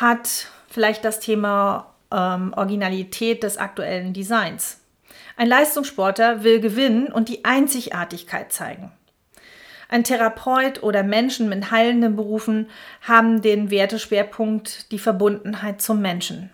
hat 0.00 0.46
vielleicht 0.68 1.04
das 1.04 1.20
Thema 1.20 1.94
ähm, 2.12 2.52
Originalität 2.56 3.42
des 3.42 3.58
aktuellen 3.58 4.12
Designs. 4.12 4.80
Ein 5.36 5.48
Leistungssportler 5.48 6.44
will 6.44 6.60
gewinnen 6.60 7.12
und 7.12 7.28
die 7.28 7.44
Einzigartigkeit 7.44 8.52
zeigen. 8.52 8.92
Ein 9.88 10.04
Therapeut 10.04 10.82
oder 10.82 11.02
Menschen 11.02 11.48
mit 11.48 11.70
heilenden 11.72 12.14
Berufen 12.14 12.68
haben 13.02 13.42
den 13.42 13.70
Werteschwerpunkt 13.70 14.92
die 14.92 14.98
Verbundenheit 14.98 15.82
zum 15.82 16.00
Menschen. 16.00 16.50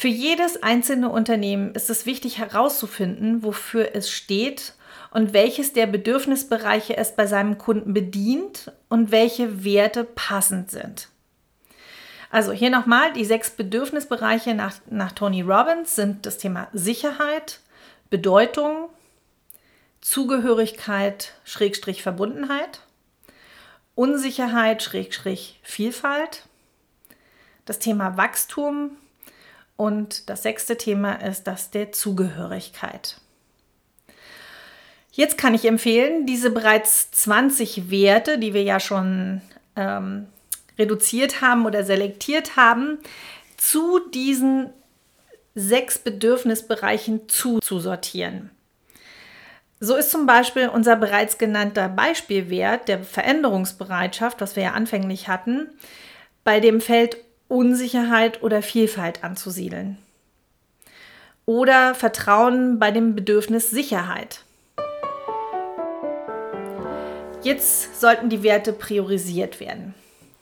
Für 0.00 0.06
jedes 0.06 0.62
einzelne 0.62 1.08
Unternehmen 1.08 1.74
ist 1.74 1.90
es 1.90 2.06
wichtig 2.06 2.38
herauszufinden, 2.38 3.42
wofür 3.42 3.96
es 3.96 4.12
steht 4.12 4.74
und 5.10 5.32
welches 5.32 5.72
der 5.72 5.88
Bedürfnisbereiche 5.88 6.96
es 6.96 7.16
bei 7.16 7.26
seinem 7.26 7.58
Kunden 7.58 7.94
bedient 7.94 8.70
und 8.88 9.10
welche 9.10 9.64
Werte 9.64 10.04
passend 10.04 10.70
sind. 10.70 11.08
Also 12.30 12.52
hier 12.52 12.70
nochmal, 12.70 13.12
die 13.12 13.24
sechs 13.24 13.50
Bedürfnisbereiche 13.50 14.54
nach, 14.54 14.76
nach 14.88 15.10
Tony 15.10 15.42
Robbins 15.42 15.96
sind 15.96 16.26
das 16.26 16.38
Thema 16.38 16.68
Sicherheit, 16.72 17.58
Bedeutung, 18.08 18.90
Zugehörigkeit, 20.00 21.32
Schrägstrich 21.42 22.04
Verbundenheit, 22.04 22.82
Unsicherheit, 23.96 24.80
Schrägstrich 24.80 25.58
Vielfalt, 25.64 26.44
das 27.64 27.80
Thema 27.80 28.16
Wachstum, 28.16 28.92
und 29.78 30.28
das 30.28 30.42
sechste 30.42 30.76
Thema 30.76 31.14
ist 31.14 31.44
das 31.44 31.70
der 31.70 31.92
Zugehörigkeit. 31.92 33.20
Jetzt 35.12 35.38
kann 35.38 35.54
ich 35.54 35.64
empfehlen, 35.64 36.26
diese 36.26 36.50
bereits 36.50 37.12
20 37.12 37.88
Werte, 37.88 38.38
die 38.38 38.54
wir 38.54 38.64
ja 38.64 38.80
schon 38.80 39.40
ähm, 39.76 40.26
reduziert 40.78 41.40
haben 41.40 41.64
oder 41.64 41.84
selektiert 41.84 42.56
haben, 42.56 42.98
zu 43.56 44.00
diesen 44.10 44.70
sechs 45.54 45.96
Bedürfnisbereichen 45.98 47.28
zuzusortieren. 47.28 48.50
So 49.78 49.94
ist 49.94 50.10
zum 50.10 50.26
Beispiel 50.26 50.68
unser 50.68 50.96
bereits 50.96 51.38
genannter 51.38 51.88
Beispielwert 51.88 52.88
der 52.88 53.04
Veränderungsbereitschaft, 53.04 54.40
was 54.40 54.56
wir 54.56 54.64
ja 54.64 54.72
anfänglich 54.72 55.28
hatten, 55.28 55.68
bei 56.42 56.58
dem 56.58 56.80
Feld 56.80 57.16
Unsicherheit 57.48 58.42
oder 58.42 58.62
Vielfalt 58.62 59.24
anzusiedeln. 59.24 59.98
Oder 61.46 61.94
Vertrauen 61.94 62.78
bei 62.78 62.90
dem 62.90 63.14
Bedürfnis 63.14 63.70
Sicherheit. 63.70 64.42
Jetzt 67.42 68.00
sollten 68.00 68.28
die 68.28 68.42
Werte 68.42 68.74
priorisiert 68.74 69.60
werden. 69.60 69.94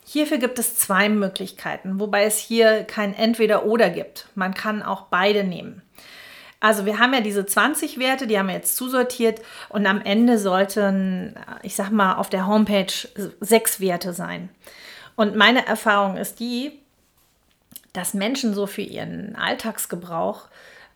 Hierfür 0.05 0.37
gibt 0.37 0.59
es 0.59 0.77
zwei 0.77 1.09
Möglichkeiten, 1.09 1.99
wobei 1.99 2.23
es 2.23 2.37
hier 2.37 2.83
kein 2.83 3.13
Entweder-Oder 3.13 3.89
gibt. 3.89 4.27
Man 4.35 4.53
kann 4.53 4.81
auch 4.81 5.03
beide 5.03 5.43
nehmen. 5.43 5.81
Also 6.59 6.85
wir 6.85 6.99
haben 6.99 7.13
ja 7.13 7.21
diese 7.21 7.45
20 7.45 7.99
Werte, 7.99 8.25
die 8.25 8.37
haben 8.37 8.47
wir 8.47 8.55
jetzt 8.55 8.75
zusortiert 8.75 9.41
und 9.69 9.85
am 9.85 10.01
Ende 10.01 10.39
sollten, 10.39 11.35
ich 11.61 11.75
sag 11.75 11.91
mal, 11.91 12.15
auf 12.15 12.29
der 12.29 12.47
Homepage 12.47 12.91
sechs 13.39 13.79
Werte 13.79 14.13
sein. 14.13 14.49
Und 15.15 15.35
meine 15.35 15.67
Erfahrung 15.67 16.17
ist 16.17 16.39
die, 16.39 16.79
dass 17.93 18.13
Menschen 18.13 18.53
so 18.53 18.67
für 18.67 18.81
ihren 18.81 19.35
Alltagsgebrauch 19.35 20.47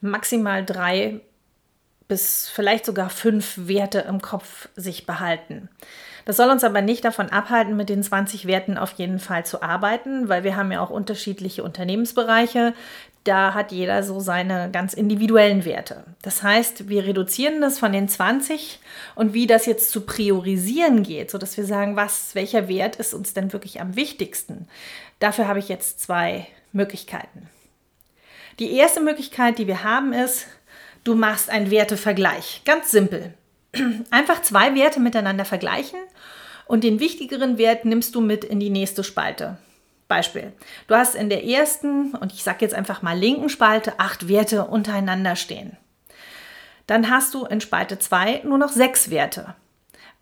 maximal 0.02 0.66
drei 0.66 1.22
bis 2.08 2.50
vielleicht 2.50 2.86
sogar 2.86 3.10
fünf 3.10 3.54
Werte 3.70 4.00
im 4.00 4.22
Kopf 4.22 4.68
sich 4.76 5.06
behalten. 5.06 5.70
Das 6.26 6.36
soll 6.36 6.50
uns 6.50 6.66
aber 6.66 6.82
nicht 6.82 7.06
davon 7.06 7.30
abhalten, 7.30 7.78
mit 7.78 7.88
den 7.88 8.04
20 8.04 8.48
Werten 8.48 8.78
auf 8.78 8.92
jeden 8.92 9.18
Fall 9.18 9.46
zu 9.46 9.62
arbeiten, 9.64 10.28
weil 10.28 10.44
wir 10.44 10.58
haben 10.58 10.74
ja 10.74 10.82
auch 10.82 10.90
unterschiedliche 10.90 11.64
Unternehmensbereiche. 11.64 12.74
Da 13.24 13.54
hat 13.54 13.72
jeder 13.72 14.04
so 14.04 14.20
seine 14.20 14.70
ganz 14.72 14.94
individuellen 14.94 15.64
Werte. 15.64 16.04
Das 16.22 16.44
heißt, 16.44 16.90
wir 16.90 17.06
reduzieren 17.06 17.62
das 17.62 17.80
von 17.80 17.94
den 17.94 18.10
20 18.10 18.80
und 19.16 19.34
wie 19.34 19.48
das 19.48 19.66
jetzt 19.66 19.92
zu 19.92 20.02
priorisieren 20.02 21.04
geht, 21.04 21.32
sodass 21.32 21.56
wir 21.56 21.66
sagen, 21.66 21.96
was, 21.96 22.36
welcher 22.36 22.68
Wert 22.68 22.98
ist 22.98 23.14
uns 23.14 23.34
denn 23.34 23.54
wirklich 23.54 23.80
am 23.80 23.96
wichtigsten. 23.96 24.68
Dafür 25.20 25.48
habe 25.48 25.60
ich 25.60 25.70
jetzt 25.70 26.02
zwei 26.02 26.48
Möglichkeiten. 26.74 27.50
Die 28.60 28.74
erste 28.74 29.02
Möglichkeit, 29.02 29.58
die 29.58 29.68
wir 29.68 29.84
haben, 29.84 30.14
ist, 30.14 30.48
du 31.04 31.16
machst 31.16 31.50
einen 31.50 31.72
Wertevergleich. 31.72 32.62
Ganz 32.66 32.92
simpel. 32.92 33.34
Einfach 34.12 34.42
zwei 34.42 34.76
Werte 34.76 35.00
miteinander 35.00 35.46
vergleichen 35.46 36.00
und 36.66 36.84
den 36.84 37.00
wichtigeren 37.00 37.58
Wert 37.58 37.86
nimmst 37.86 38.16
du 38.16 38.22
mit 38.22 38.44
in 38.44 38.60
die 38.60 38.70
nächste 38.70 39.04
Spalte. 39.04 39.58
Beispiel. 40.08 40.52
Du 40.88 40.96
hast 40.96 41.16
in 41.16 41.30
der 41.30 41.46
ersten, 41.46 42.14
und 42.16 42.34
ich 42.34 42.44
sage 42.44 42.58
jetzt 42.62 42.76
einfach 42.76 43.02
mal 43.02 43.18
linken 43.18 43.48
Spalte, 43.48 43.98
acht 43.98 44.28
Werte 44.28 44.66
untereinander 44.66 45.38
stehen. 45.38 45.78
Dann 46.86 47.10
hast 47.10 47.34
du 47.34 47.46
in 47.46 47.62
Spalte 47.62 47.98
2 47.98 48.42
nur 48.44 48.58
noch 48.58 48.72
sechs 48.72 49.10
Werte 49.10 49.56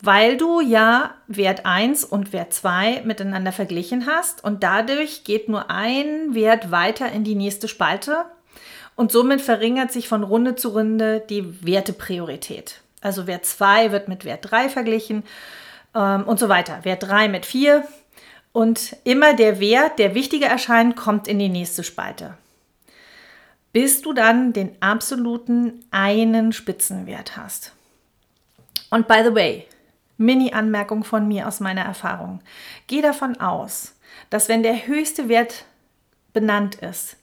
weil 0.01 0.37
du 0.37 0.61
ja 0.61 1.15
Wert 1.27 1.65
1 1.65 2.05
und 2.05 2.31
Wert 2.31 2.53
2 2.53 3.01
miteinander 3.03 3.51
verglichen 3.51 4.05
hast 4.05 4.43
und 4.43 4.63
dadurch 4.63 5.23
geht 5.23 5.49
nur 5.49 5.69
ein 5.69 6.33
Wert 6.33 6.71
weiter 6.71 7.11
in 7.11 7.23
die 7.23 7.35
nächste 7.35 7.67
Spalte 7.67 8.25
und 8.95 9.11
somit 9.11 9.41
verringert 9.41 9.91
sich 9.91 10.07
von 10.07 10.23
Runde 10.23 10.55
zu 10.55 10.69
Runde 10.69 11.23
die 11.29 11.65
Wertepriorität. 11.65 12.81
Also 13.01 13.27
Wert 13.27 13.45
2 13.45 13.91
wird 13.91 14.07
mit 14.07 14.25
Wert 14.25 14.49
3 14.49 14.69
verglichen 14.69 15.23
ähm, 15.95 16.23
und 16.23 16.39
so 16.39 16.49
weiter. 16.49 16.83
Wert 16.83 17.03
3 17.03 17.27
mit 17.27 17.45
4 17.45 17.85
und 18.51 18.95
immer 19.03 19.33
der 19.33 19.59
Wert, 19.59 19.99
der 19.99 20.15
wichtiger 20.15 20.47
erscheint, 20.47 20.95
kommt 20.95 21.27
in 21.27 21.39
die 21.39 21.49
nächste 21.49 21.83
Spalte. 21.83 22.37
Bis 23.71 24.01
du 24.01 24.13
dann 24.13 24.53
den 24.53 24.75
absoluten 24.81 25.85
einen 25.91 26.53
Spitzenwert 26.53 27.37
hast. 27.37 27.73
Und 28.89 29.07
by 29.07 29.21
the 29.23 29.35
way, 29.35 29.67
Mini-Anmerkung 30.19 31.03
von 31.03 31.27
mir 31.27 31.47
aus 31.47 31.59
meiner 31.59 31.81
Erfahrung. 31.81 32.41
Geh 32.87 33.01
davon 33.01 33.39
aus, 33.39 33.95
dass 34.29 34.49
wenn 34.49 34.61
der 34.61 34.85
höchste 34.85 35.29
Wert 35.29 35.65
benannt 36.33 36.75
ist, 36.75 37.17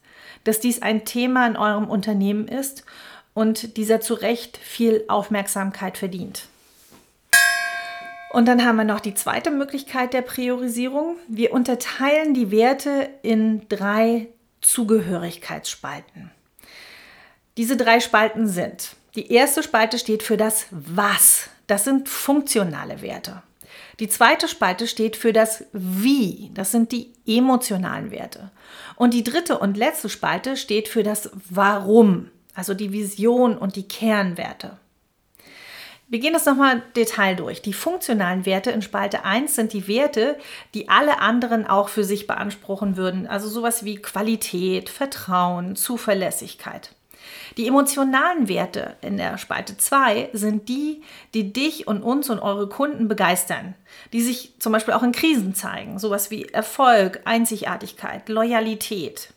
dass 0.44 0.61
dies 0.61 0.82
ein 0.82 1.04
Thema 1.04 1.46
in 1.46 1.56
eurem 1.56 1.88
Unternehmen 1.88 2.48
ist 2.48 2.85
und 3.35 3.76
dieser 3.76 4.00
zu 4.00 4.14
Recht 4.14 4.56
viel 4.56 5.04
Aufmerksamkeit 5.09 5.98
verdient. 5.98 6.48
Und 8.30 8.46
dann 8.46 8.64
haben 8.64 8.76
wir 8.76 8.85
noch 8.85 9.00
die 9.00 9.14
zweite 9.14 9.50
Möglichkeit 9.50 10.12
der 10.12 10.22
Priorisierung. 10.22 11.16
Wir 11.28 11.52
unterteilen 11.52 12.35
die 12.35 12.50
Werte 12.50 13.09
in 13.22 13.68
drei 13.68 14.28
Zugehörigkeitsspalten. 14.62 16.30
Diese 17.56 17.76
drei 17.76 18.00
Spalten 18.00 18.48
sind, 18.48 18.96
die 19.14 19.32
erste 19.32 19.62
Spalte 19.62 19.98
steht 19.98 20.22
für 20.22 20.37
das 20.37 20.66
Was. 20.70 21.48
Das 21.66 21.85
sind 21.85 22.09
funktionale 22.09 23.02
Werte. 23.02 23.42
Die 23.98 24.09
zweite 24.09 24.48
Spalte 24.48 24.87
steht 24.87 25.16
für 25.16 25.33
das 25.33 25.64
Wie. 25.72 26.50
Das 26.55 26.70
sind 26.70 26.92
die 26.92 27.12
emotionalen 27.26 28.11
Werte. 28.11 28.50
Und 28.94 29.14
die 29.14 29.24
dritte 29.24 29.59
und 29.59 29.76
letzte 29.76 30.09
Spalte 30.09 30.57
steht 30.57 30.88
für 30.88 31.02
das 31.02 31.31
Warum, 31.50 32.31
also 32.55 32.74
die 32.74 32.92
Vision 32.92 33.57
und 33.57 33.76
die 33.76 33.88
Kernwerte. 33.88 34.79
Wir 36.09 36.20
gehen 36.20 36.35
das 36.35 36.46
nochmal 36.46 36.83
Detail 36.94 37.35
durch. 37.35 37.62
Die 37.62 37.72
funktionalen 37.72 38.46
Werte 38.46 38.70
in 38.70 38.81
Spalte 38.81 39.24
1 39.24 39.57
sind 39.57 39.72
die 39.72 39.88
Werte, 39.88 40.38
die 40.72 40.88
alle 40.88 41.18
anderen 41.18 41.66
auch 41.66 41.88
für 41.88 42.05
sich 42.05 42.29
beanspruchen 42.29 42.96
würden. 42.96 43.26
Also 43.26 43.48
sowas 43.48 43.85
wie 43.85 43.96
Qualität, 43.96 44.88
Vertrauen, 44.88 45.74
Zuverlässigkeit. 45.74 46.95
Die 47.56 47.66
emotionalen 47.66 48.48
Werte 48.48 48.96
in 49.00 49.16
der 49.16 49.38
Spalte 49.38 49.76
2 49.76 50.30
sind 50.32 50.68
die, 50.68 51.02
die 51.34 51.52
dich 51.52 51.86
und 51.86 52.02
uns 52.02 52.28
und 52.30 52.38
eure 52.38 52.68
Kunden 52.68 53.08
begeistern, 53.08 53.74
die 54.12 54.20
sich 54.20 54.54
zum 54.58 54.72
Beispiel 54.72 54.94
auch 54.94 55.02
in 55.02 55.12
Krisen 55.12 55.54
zeigen, 55.54 55.98
sowas 55.98 56.30
wie 56.30 56.44
Erfolg, 56.44 57.20
Einzigartigkeit, 57.24 58.28
Loyalität. 58.28 59.32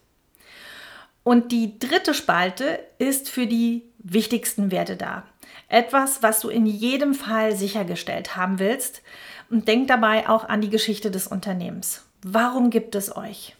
Und 1.24 1.52
die 1.52 1.78
dritte 1.78 2.14
Spalte 2.14 2.80
ist 2.98 3.30
für 3.30 3.46
die 3.46 3.84
wichtigsten 4.00 4.72
Werte 4.72 4.96
dar. 4.96 5.26
Etwas, 5.68 6.24
was 6.24 6.40
du 6.40 6.50
in 6.50 6.66
jedem 6.66 7.14
Fall 7.14 7.56
sichergestellt 7.56 8.36
haben 8.36 8.60
willst. 8.60 9.02
Und 9.50 9.68
denk 9.68 9.88
dabei 9.88 10.30
auch 10.30 10.48
an 10.48 10.62
die 10.62 10.70
Geschichte 10.70 11.10
des 11.12 11.28
Unternehmens. 11.28 12.06
Warum 12.22 12.70
gibt 12.70 12.96
es 12.96 13.16
euch? 13.16 13.56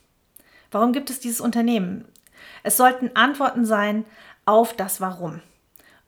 Warum 0.72 0.94
gibt 0.94 1.10
es 1.10 1.20
dieses 1.20 1.42
Unternehmen? 1.42 2.06
Es 2.64 2.78
sollten 2.78 3.16
Antworten 3.16 3.66
sein 3.66 4.06
auf 4.46 4.74
das 4.74 5.02
Warum. 5.02 5.42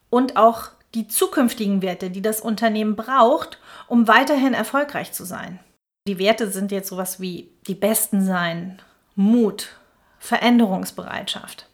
Und 0.10 0.38
auch 0.38 0.70
die 0.94 1.08
zukünftigen 1.08 1.82
Werte, 1.82 2.10
die 2.10 2.22
das 2.22 2.42
Unternehmen 2.42 2.96
braucht, 2.96 3.60
um 3.88 4.08
weiterhin 4.08 4.54
erfolgreich 4.54 5.14
zu 5.14 5.24
sein. 5.24 5.60
Die 6.08 6.20
Werte 6.20 6.50
sind 6.50 6.72
jetzt 6.72 6.90
sowas 6.90 7.20
wie 7.20 7.50
die 7.68 7.76
Besten 7.76 8.26
sein, 8.26 8.82
Mut, 9.16 9.70
Veränderungsbereitschaft. 10.20 11.68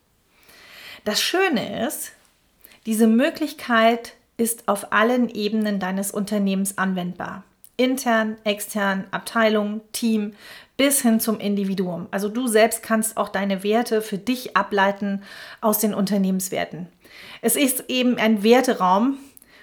Das 1.05 1.21
Schöne 1.21 1.87
ist, 1.87 2.11
diese 2.85 3.07
Möglichkeit 3.07 4.13
ist 4.37 4.67
auf 4.67 4.91
allen 4.91 5.29
Ebenen 5.29 5.79
deines 5.79 6.11
Unternehmens 6.11 6.77
anwendbar. 6.77 7.43
Intern, 7.77 8.37
extern, 8.43 9.05
Abteilung, 9.11 9.81
Team 9.91 10.33
bis 10.77 11.01
hin 11.01 11.19
zum 11.19 11.39
Individuum. 11.39 12.07
Also 12.11 12.29
du 12.29 12.47
selbst 12.47 12.83
kannst 12.83 13.17
auch 13.17 13.29
deine 13.29 13.63
Werte 13.63 14.01
für 14.01 14.17
dich 14.17 14.57
ableiten 14.57 15.23
aus 15.61 15.79
den 15.79 15.93
Unternehmenswerten. 15.93 16.87
Es 17.41 17.55
ist 17.55 17.85
eben 17.87 18.17
ein 18.17 18.43
Werteraum, 18.43 19.17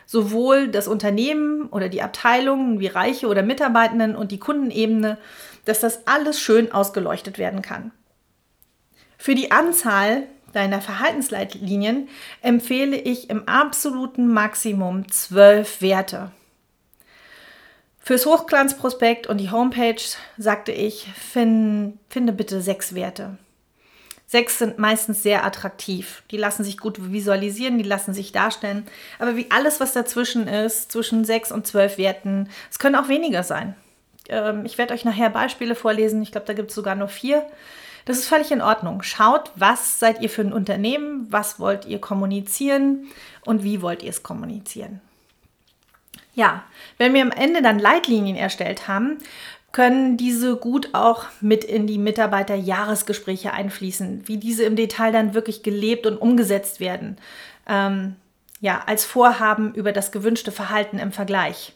sowohl 0.07 0.69
das 0.69 0.89
Unternehmen 0.89 1.69
oder 1.69 1.89
die 1.89 2.03
Abteilungen 2.03 2.81
wie 2.81 2.89
Reiche 2.89 3.27
oder 3.27 3.43
Mitarbeitenden 3.43 4.17
und 4.17 4.33
die 4.33 4.39
Kundenebene, 4.39 5.19
dass 5.65 5.81
das 5.81 6.07
alles 6.07 6.41
schön 6.41 6.73
ausgeleuchtet 6.73 7.39
werden 7.39 7.63
kann. 7.63 7.91
Für 9.19 9.35
die 9.35 9.51
Anzahl 9.51 10.25
deiner 10.53 10.81
Verhaltensleitlinien 10.81 12.09
empfehle 12.43 12.97
ich 12.97 13.31
im 13.31 13.49
absoluten 13.49 14.29
Maximum 14.29 15.11
zwölf 15.11 15.81
Werte. 15.81 16.31
Fürs 18.05 18.27
Hochglanzprospekt 18.27 19.27
und 19.27 19.39
die 19.39 19.51
Homepage 19.51 19.97
sagte 20.37 20.73
ich, 20.73 21.09
find, 21.17 21.99
finde 22.11 22.35
bitte 22.35 22.61
sechs 22.61 22.95
Werte. 22.95 23.39
Sechs 24.27 24.59
sind 24.59 24.79
meistens 24.79 25.23
sehr 25.23 25.43
attraktiv. 25.43 26.23
Die 26.31 26.37
lassen 26.37 26.65
sich 26.65 26.77
gut 26.77 27.13
visualisieren, 27.13 27.79
die 27.79 27.85
lassen 27.85 28.13
sich 28.13 28.31
darstellen. 28.31 28.87
Aber 29.19 29.37
wie 29.37 29.51
alles, 29.51 29.81
was 29.81 29.95
dazwischen 29.95 30.49
ist, 30.49 30.93
zwischen 30.93 31.25
sechs 31.25 31.51
und 31.51 31.67
zwölf 31.67 31.97
Werten, 31.97 32.51
es 32.71 32.79
können 32.79 32.97
auch 32.97 33.09
weniger 33.09 33.43
sein. 33.43 33.75
Ähm, 34.29 34.67
ich 34.67 34.77
werde 34.77 34.93
euch 34.93 35.07
nachher 35.07 35.31
Beispiele 35.31 35.75
vorlesen. 35.75 36.23
Ich 36.23 36.31
glaube, 36.33 36.47
da 36.47 36.53
gibt 36.53 36.71
es 36.71 36.75
sogar 36.75 36.97
nur 36.97 37.09
vier. 37.09 37.47
Das 38.05 38.19
ist 38.19 38.29
völlig 38.29 38.53
in 38.53 38.61
Ordnung. 38.61 39.03
Schaut, 39.03 39.51
was 39.57 39.99
seid 39.99 40.21
ihr 40.21 40.29
für 40.29 40.43
ein 40.43 40.53
Unternehmen, 40.53 41.27
was 41.31 41.59
wollt 41.59 41.87
ihr 41.87 42.03
kommunizieren 42.03 43.07
und 43.47 43.63
wie 43.63 43.81
wollt 43.81 44.03
ihr 44.03 44.11
es 44.11 44.23
kommunizieren. 44.23 45.01
Ja, 46.35 46.65
wenn 46.99 47.15
wir 47.15 47.23
am 47.23 47.31
Ende 47.31 47.63
dann 47.63 47.79
Leitlinien 47.79 48.37
erstellt 48.37 48.89
haben, 48.89 49.19
können 49.73 50.17
diese 50.17 50.57
gut 50.57 50.91
auch 50.93 51.27
mit 51.41 51.65
in 51.65 51.87
die 51.87 51.99
Mitarbeiterjahresgespräche 51.99 53.53
einfließen, 53.53 54.27
wie 54.29 54.37
diese 54.37 54.65
im 54.65 54.77
Detail 54.77 55.13
dann 55.13 55.35
wirklich 55.35 55.63
gelebt 55.63 56.07
und 56.07 56.17
umgesetzt 56.17 56.79
werden. 56.79 57.19
Ähm, 57.69 58.15
ja, 58.61 58.83
als 58.87 59.05
Vorhaben 59.05 59.75
über 59.75 59.93
das 59.93 60.13
gewünschte 60.13 60.53
Verhalten 60.53 60.99
im 60.99 61.13
Vergleich. 61.13 61.73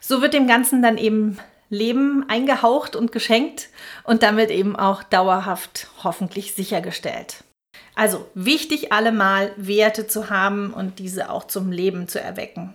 So 0.00 0.22
wird 0.22 0.32
dem 0.32 0.46
Ganzen 0.46 0.82
dann 0.82 0.96
eben 0.96 1.38
Leben 1.70 2.24
eingehaucht 2.28 2.96
und 2.96 3.12
geschenkt 3.12 3.68
und 4.04 4.22
damit 4.22 4.50
eben 4.50 4.74
auch 4.74 5.02
dauerhaft 5.02 5.88
hoffentlich 6.02 6.54
sichergestellt. 6.54 7.44
Also 7.94 8.26
wichtig 8.34 8.92
allemal 8.92 9.52
Werte 9.56 10.06
zu 10.06 10.30
haben 10.30 10.72
und 10.72 10.98
diese 10.98 11.30
auch 11.30 11.46
zum 11.46 11.72
Leben 11.72 12.08
zu 12.08 12.20
erwecken. 12.20 12.74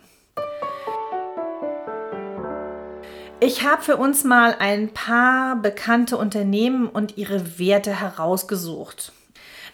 Ich 3.45 3.65
habe 3.65 3.81
für 3.81 3.97
uns 3.97 4.23
mal 4.23 4.55
ein 4.57 4.93
paar 4.93 5.57
bekannte 5.57 6.15
Unternehmen 6.15 6.87
und 6.87 7.17
ihre 7.17 7.59
Werte 7.59 7.99
herausgesucht. 7.99 9.11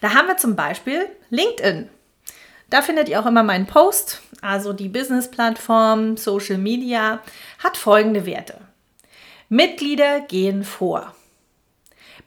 Da 0.00 0.12
haben 0.12 0.26
wir 0.26 0.36
zum 0.38 0.56
Beispiel 0.56 1.06
LinkedIn. 1.28 1.88
Da 2.68 2.82
findet 2.82 3.08
ihr 3.08 3.20
auch 3.20 3.26
immer 3.26 3.44
meinen 3.44 3.68
Post. 3.68 4.22
Also 4.42 4.72
die 4.72 4.88
Business-Plattform 4.88 6.16
Social 6.16 6.58
Media 6.58 7.22
hat 7.60 7.76
folgende 7.76 8.26
Werte. 8.26 8.60
Mitglieder 9.48 10.18
gehen 10.18 10.64
vor. 10.64 11.14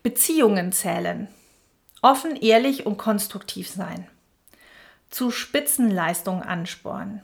Beziehungen 0.01 0.71
zählen. 0.71 1.27
Offen, 2.01 2.37
ehrlich 2.37 2.85
und 2.85 2.95
konstruktiv 2.95 3.67
sein. 3.67 4.07
Zu 5.09 5.29
Spitzenleistungen 5.29 6.43
anspornen. 6.43 7.21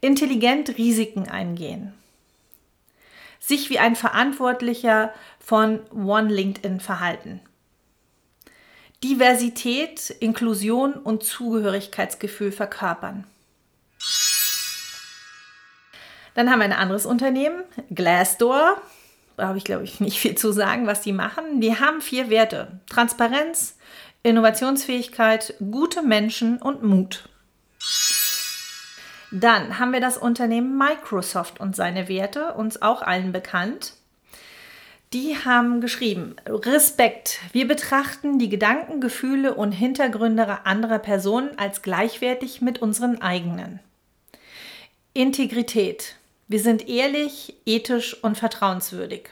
Intelligent 0.00 0.78
Risiken 0.78 1.28
eingehen 1.28 1.92
sich 3.46 3.68
wie 3.68 3.78
ein 3.78 3.94
Verantwortlicher 3.96 5.12
von 5.38 5.80
One 5.90 6.32
LinkedIn 6.32 6.80
verhalten. 6.80 7.40
Diversität, 9.02 10.08
Inklusion 10.08 10.94
und 10.94 11.24
Zugehörigkeitsgefühl 11.24 12.52
verkörpern. 12.52 13.26
Dann 16.34 16.50
haben 16.50 16.60
wir 16.60 16.64
ein 16.64 16.72
anderes 16.72 17.04
Unternehmen, 17.04 17.64
Glassdoor. 17.90 18.80
Da 19.36 19.48
habe 19.48 19.58
ich, 19.58 19.64
glaube 19.64 19.84
ich, 19.84 20.00
nicht 20.00 20.18
viel 20.18 20.36
zu 20.36 20.50
sagen, 20.52 20.86
was 20.86 21.02
die 21.02 21.12
machen. 21.12 21.60
Die 21.60 21.78
haben 21.78 22.00
vier 22.00 22.30
Werte. 22.30 22.80
Transparenz, 22.88 23.76
Innovationsfähigkeit, 24.22 25.54
gute 25.70 26.02
Menschen 26.02 26.56
und 26.62 26.82
Mut. 26.82 27.28
Dann 29.36 29.80
haben 29.80 29.92
wir 29.92 29.98
das 29.98 30.16
Unternehmen 30.16 30.78
Microsoft 30.78 31.58
und 31.58 31.74
seine 31.74 32.06
Werte, 32.06 32.54
uns 32.54 32.80
auch 32.82 33.02
allen 33.02 33.32
bekannt. 33.32 33.94
Die 35.12 35.36
haben 35.36 35.80
geschrieben, 35.80 36.36
Respekt. 36.46 37.40
Wir 37.50 37.66
betrachten 37.66 38.38
die 38.38 38.48
Gedanken, 38.48 39.00
Gefühle 39.00 39.54
und 39.54 39.72
Hintergründe 39.72 40.64
anderer 40.64 41.00
Personen 41.00 41.58
als 41.58 41.82
gleichwertig 41.82 42.60
mit 42.60 42.80
unseren 42.80 43.22
eigenen. 43.22 43.80
Integrität. 45.14 46.14
Wir 46.46 46.60
sind 46.60 46.88
ehrlich, 46.88 47.56
ethisch 47.66 48.22
und 48.22 48.38
vertrauenswürdig. 48.38 49.30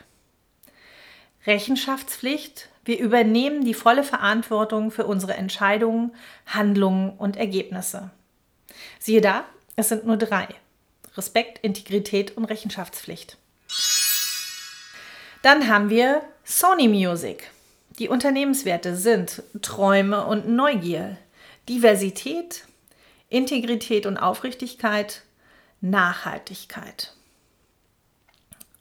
Rechenschaftspflicht. 1.47 2.71
Wir 2.85 2.99
übernehmen 2.99 3.65
die 3.65 3.75
volle 3.75 4.03
Verantwortung 4.03 4.91
für 4.91 5.07
unsere 5.07 5.35
Entscheidungen, 5.35 6.12
Handlungen 6.47 7.11
und 7.11 7.37
Ergebnisse. 7.37 8.11
Siehe 8.99 9.21
da, 9.21 9.45
es 9.77 9.89
sind 9.89 10.07
nur 10.07 10.17
drei. 10.17 10.49
Respekt, 11.17 11.59
Integrität 11.59 12.37
und 12.37 12.45
Rechenschaftspflicht. 12.45 13.37
Dann 15.43 15.69
haben 15.69 15.91
wir 15.91 16.23
Sony 16.45 16.89
Music. 16.89 17.51
Die 17.99 18.09
Unternehmenswerte 18.09 18.97
sind 18.97 19.43
Träume 19.61 20.25
und 20.25 20.49
Neugier, 20.49 21.19
Diversität, 21.69 22.65
Integrität 23.29 24.07
und 24.07 24.17
Aufrichtigkeit, 24.17 25.23
Nachhaltigkeit. 25.81 27.15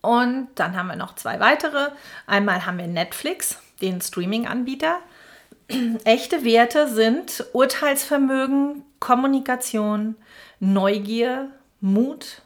Und 0.00 0.48
dann 0.56 0.76
haben 0.76 0.88
wir 0.88 0.96
noch 0.96 1.14
zwei 1.14 1.40
weitere. 1.40 1.90
Einmal 2.26 2.66
haben 2.66 2.78
wir 2.78 2.86
Netflix, 2.86 3.58
den 3.80 4.00
Streaming-Anbieter. 4.00 4.98
Echte 6.04 6.44
Werte 6.44 6.88
sind 6.88 7.44
Urteilsvermögen, 7.52 8.84
Kommunikation, 8.98 10.16
Neugier, 10.64 11.50
Mut, 11.80 12.40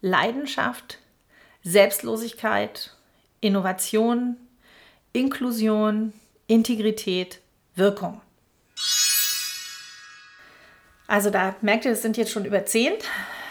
Leidenschaft, 0.00 0.98
Selbstlosigkeit, 1.64 2.94
Innovation, 3.40 4.36
Inklusion, 5.12 6.12
Integrität, 6.46 7.40
Wirkung. 7.74 8.20
Also 11.08 11.30
da 11.30 11.56
merkt 11.60 11.84
ihr, 11.84 11.90
es 11.90 12.02
sind 12.02 12.16
jetzt 12.16 12.30
schon 12.30 12.44
über 12.44 12.64
zehn 12.64 12.92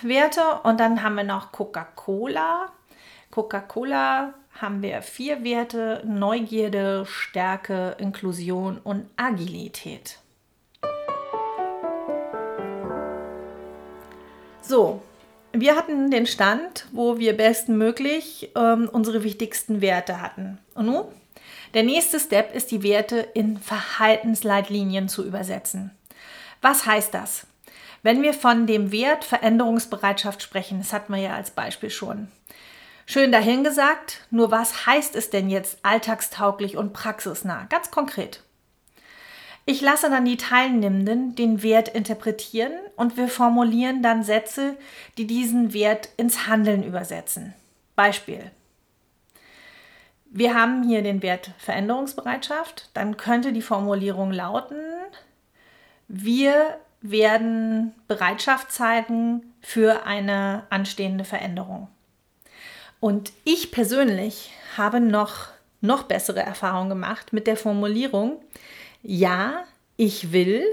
Werte. 0.02 0.62
Und 0.64 0.80
dann 0.80 1.04
haben 1.04 1.16
wir 1.16 1.26
noch 1.26 1.52
Coca-Cola. 1.52 2.72
Coca-Cola 3.30 4.34
haben 4.54 4.82
wir 4.82 5.02
vier 5.02 5.44
Werte: 5.44 6.02
Neugierde, 6.06 7.06
Stärke, 7.06 7.98
Inklusion 8.00 8.78
und 8.78 9.10
Agilität. 9.18 10.20
So, 14.68 15.02
wir 15.54 15.78
hatten 15.78 16.12
den 16.12 16.28
Stand, 16.28 16.88
wo 16.92 17.18
wir 17.20 17.38
bestmöglich 17.38 18.52
ähm, 18.54 18.90
unsere 18.92 19.24
wichtigsten 19.24 19.80
Werte 19.80 20.20
hatten. 20.20 20.58
Und 20.74 20.88
nun? 20.88 21.06
Der 21.74 21.84
nächste 21.84 22.20
Step 22.20 22.54
ist, 22.54 22.72
die 22.72 22.84
Werte 22.84 23.20
in 23.34 23.58
Verhaltensleitlinien 23.60 25.08
zu 25.08 25.26
übersetzen. 25.26 25.92
Was 26.62 26.86
heißt 26.86 27.14
das? 27.14 27.48
Wenn 28.04 28.22
wir 28.24 28.34
von 28.34 28.68
dem 28.68 28.92
Wert 28.92 29.24
Veränderungsbereitschaft 29.24 30.42
sprechen, 30.42 30.80
das 30.80 30.92
hatten 30.92 31.14
wir 31.14 31.22
ja 31.22 31.36
als 31.36 31.52
Beispiel 31.52 31.90
schon. 31.90 32.28
Schön 33.06 33.32
dahingesagt, 33.32 34.28
nur 34.32 34.52
was 34.52 34.86
heißt 34.86 35.16
es 35.16 35.30
denn 35.30 35.50
jetzt 35.50 35.78
alltagstauglich 35.84 36.76
und 36.76 36.92
praxisnah? 36.92 37.68
Ganz 37.70 37.90
konkret. 37.90 38.44
Ich 39.70 39.82
lasse 39.82 40.10
dann 40.10 40.24
die 40.24 40.38
Teilnehmenden 40.38 41.36
den 41.36 41.62
Wert 41.62 41.90
interpretieren 41.90 42.72
und 42.96 43.18
wir 43.18 43.28
formulieren 43.28 44.02
dann 44.02 44.24
Sätze, 44.24 44.78
die 45.18 45.28
diesen 45.28 45.74
Wert 45.74 46.08
ins 46.16 46.48
Handeln 46.48 46.84
übersetzen. 46.84 47.54
Beispiel. 47.94 48.50
Wir 50.30 50.56
haben 50.56 50.88
hier 50.88 51.02
den 51.02 51.22
Wert 51.22 51.52
Veränderungsbereitschaft. 51.58 52.90
Dann 52.94 53.18
könnte 53.18 53.52
die 53.52 53.62
Formulierung 53.62 54.32
lauten, 54.32 54.78
wir 56.08 56.78
werden 57.02 57.94
Bereitschaft 58.08 58.72
zeigen 58.72 59.54
für 59.60 60.06
eine 60.06 60.64
anstehende 60.70 61.26
Veränderung. 61.26 61.90
Und 63.02 63.34
ich 63.44 63.72
persönlich 63.72 64.52
habe 64.78 65.02
noch, 65.02 65.50
noch 65.82 66.04
bessere 66.04 66.40
Erfahrungen 66.40 66.88
gemacht 66.88 67.34
mit 67.34 67.48
der 67.48 67.58
Formulierung, 67.58 68.40
ja, 69.04 69.64
ich 69.96 70.32
will, 70.32 70.64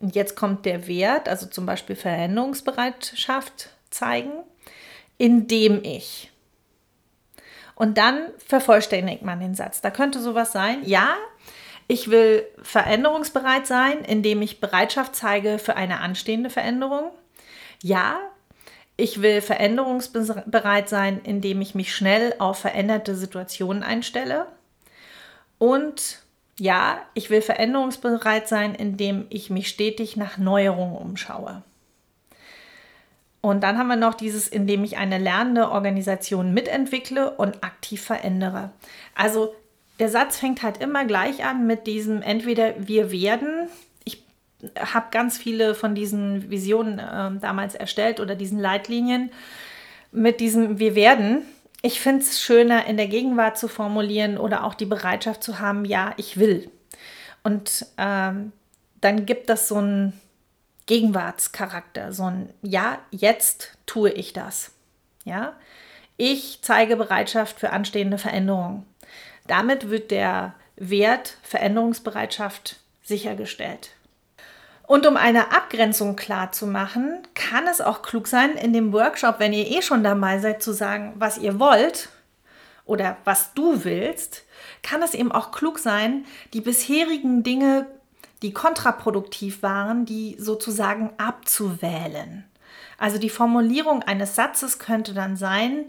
und 0.00 0.14
jetzt 0.14 0.36
kommt 0.36 0.66
der 0.66 0.86
Wert, 0.86 1.28
also 1.28 1.46
zum 1.46 1.66
Beispiel 1.66 1.96
Veränderungsbereitschaft 1.96 3.70
zeigen, 3.90 4.32
indem 5.18 5.82
ich. 5.82 6.30
Und 7.74 7.98
dann 7.98 8.28
vervollständigt 8.38 9.22
man 9.22 9.40
den 9.40 9.54
Satz. 9.54 9.80
Da 9.80 9.90
könnte 9.90 10.20
sowas 10.20 10.52
sein, 10.52 10.82
ja, 10.84 11.16
ich 11.88 12.10
will 12.10 12.44
veränderungsbereit 12.62 13.66
sein, 13.66 14.02
indem 14.02 14.42
ich 14.42 14.60
Bereitschaft 14.60 15.14
zeige 15.14 15.58
für 15.58 15.76
eine 15.76 16.00
anstehende 16.00 16.50
Veränderung. 16.50 17.12
Ja, 17.82 18.18
ich 18.96 19.20
will 19.22 19.40
veränderungsbereit 19.40 20.88
sein, 20.88 21.20
indem 21.22 21.60
ich 21.60 21.74
mich 21.74 21.94
schnell 21.94 22.34
auf 22.38 22.58
veränderte 22.58 23.14
Situationen 23.14 23.82
einstelle. 23.82 24.46
Und 25.58 26.22
ja, 26.58 27.00
ich 27.14 27.30
will 27.30 27.42
veränderungsbereit 27.42 28.48
sein, 28.48 28.74
indem 28.74 29.26
ich 29.28 29.50
mich 29.50 29.68
stetig 29.68 30.16
nach 30.16 30.38
Neuerungen 30.38 30.96
umschaue. 30.96 31.62
Und 33.40 33.62
dann 33.62 33.78
haben 33.78 33.88
wir 33.88 33.96
noch 33.96 34.14
dieses, 34.14 34.48
indem 34.48 34.82
ich 34.82 34.96
eine 34.96 35.18
lernende 35.18 35.70
Organisation 35.70 36.52
mitentwickle 36.52 37.30
und 37.30 37.62
aktiv 37.62 38.02
verändere. 38.02 38.70
Also 39.14 39.54
der 39.98 40.08
Satz 40.08 40.38
fängt 40.38 40.62
halt 40.62 40.78
immer 40.78 41.04
gleich 41.04 41.44
an 41.44 41.66
mit 41.66 41.86
diesem 41.86 42.22
entweder 42.22 42.74
wir 42.78 43.12
werden. 43.12 43.68
Ich 44.04 44.24
habe 44.78 45.06
ganz 45.10 45.38
viele 45.38 45.74
von 45.74 45.94
diesen 45.94 46.50
Visionen 46.50 46.98
äh, 46.98 47.40
damals 47.40 47.74
erstellt 47.74 48.18
oder 48.18 48.34
diesen 48.34 48.58
Leitlinien 48.58 49.30
mit 50.10 50.40
diesem 50.40 50.78
wir 50.78 50.94
werden. 50.94 51.42
Ich 51.82 52.00
finde 52.00 52.22
es 52.22 52.40
schöner, 52.40 52.86
in 52.86 52.96
der 52.96 53.06
Gegenwart 53.06 53.58
zu 53.58 53.68
formulieren 53.68 54.38
oder 54.38 54.64
auch 54.64 54.74
die 54.74 54.86
Bereitschaft 54.86 55.42
zu 55.42 55.58
haben, 55.58 55.84
ja, 55.84 56.14
ich 56.16 56.38
will. 56.38 56.70
Und 57.42 57.86
ähm, 57.98 58.52
dann 59.00 59.26
gibt 59.26 59.50
das 59.50 59.68
so 59.68 59.76
einen 59.76 60.20
Gegenwartscharakter, 60.86 62.12
so 62.12 62.24
ein 62.24 62.52
Ja, 62.62 62.98
jetzt 63.10 63.76
tue 63.86 64.10
ich 64.10 64.32
das. 64.32 64.72
Ja, 65.24 65.54
ich 66.16 66.60
zeige 66.62 66.96
Bereitschaft 66.96 67.60
für 67.60 67.70
anstehende 67.70 68.18
Veränderungen. 68.18 68.86
Damit 69.46 69.90
wird 69.90 70.10
der 70.10 70.54
Wert 70.76 71.36
Veränderungsbereitschaft 71.42 72.80
sichergestellt. 73.02 73.90
Und 74.86 75.04
um 75.06 75.16
eine 75.16 75.50
Abgrenzung 75.50 76.14
klar 76.14 76.52
zu 76.52 76.66
machen, 76.66 77.18
kann 77.34 77.66
es 77.66 77.80
auch 77.80 78.02
klug 78.02 78.28
sein, 78.28 78.56
in 78.56 78.72
dem 78.72 78.92
Workshop, 78.92 79.36
wenn 79.38 79.52
ihr 79.52 79.66
eh 79.66 79.82
schon 79.82 80.04
dabei 80.04 80.38
seid, 80.38 80.62
zu 80.62 80.72
sagen, 80.72 81.14
was 81.16 81.38
ihr 81.38 81.58
wollt 81.58 82.08
oder 82.84 83.16
was 83.24 83.52
du 83.54 83.84
willst, 83.84 84.44
kann 84.82 85.02
es 85.02 85.14
eben 85.14 85.32
auch 85.32 85.50
klug 85.50 85.80
sein, 85.80 86.24
die 86.52 86.60
bisherigen 86.60 87.42
Dinge, 87.42 87.86
die 88.42 88.52
kontraproduktiv 88.52 89.62
waren, 89.62 90.04
die 90.04 90.36
sozusagen 90.38 91.10
abzuwählen. 91.18 92.44
Also 92.96 93.18
die 93.18 93.30
Formulierung 93.30 94.02
eines 94.04 94.36
Satzes 94.36 94.78
könnte 94.78 95.14
dann 95.14 95.36
sein, 95.36 95.86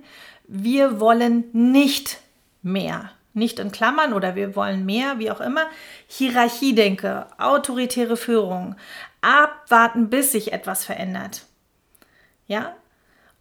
wir 0.48 1.00
wollen 1.00 1.46
nicht 1.54 2.20
mehr 2.64 3.12
nicht 3.38 3.60
in 3.60 3.72
Klammern 3.72 4.14
oder 4.14 4.36
wir 4.36 4.56
wollen 4.56 4.86
mehr, 4.86 5.20
wie 5.20 5.32
auch 5.32 5.40
immer. 5.40 5.68
Hierarchiedenke, 6.08 7.28
autoritäre 7.38 8.18
Führung, 8.18 8.76
abwarten, 9.22 10.10
bis 10.10 10.34
sich 10.34 10.52
etwas 10.52 10.84
verändert. 10.84 11.46
Ja? 12.48 12.76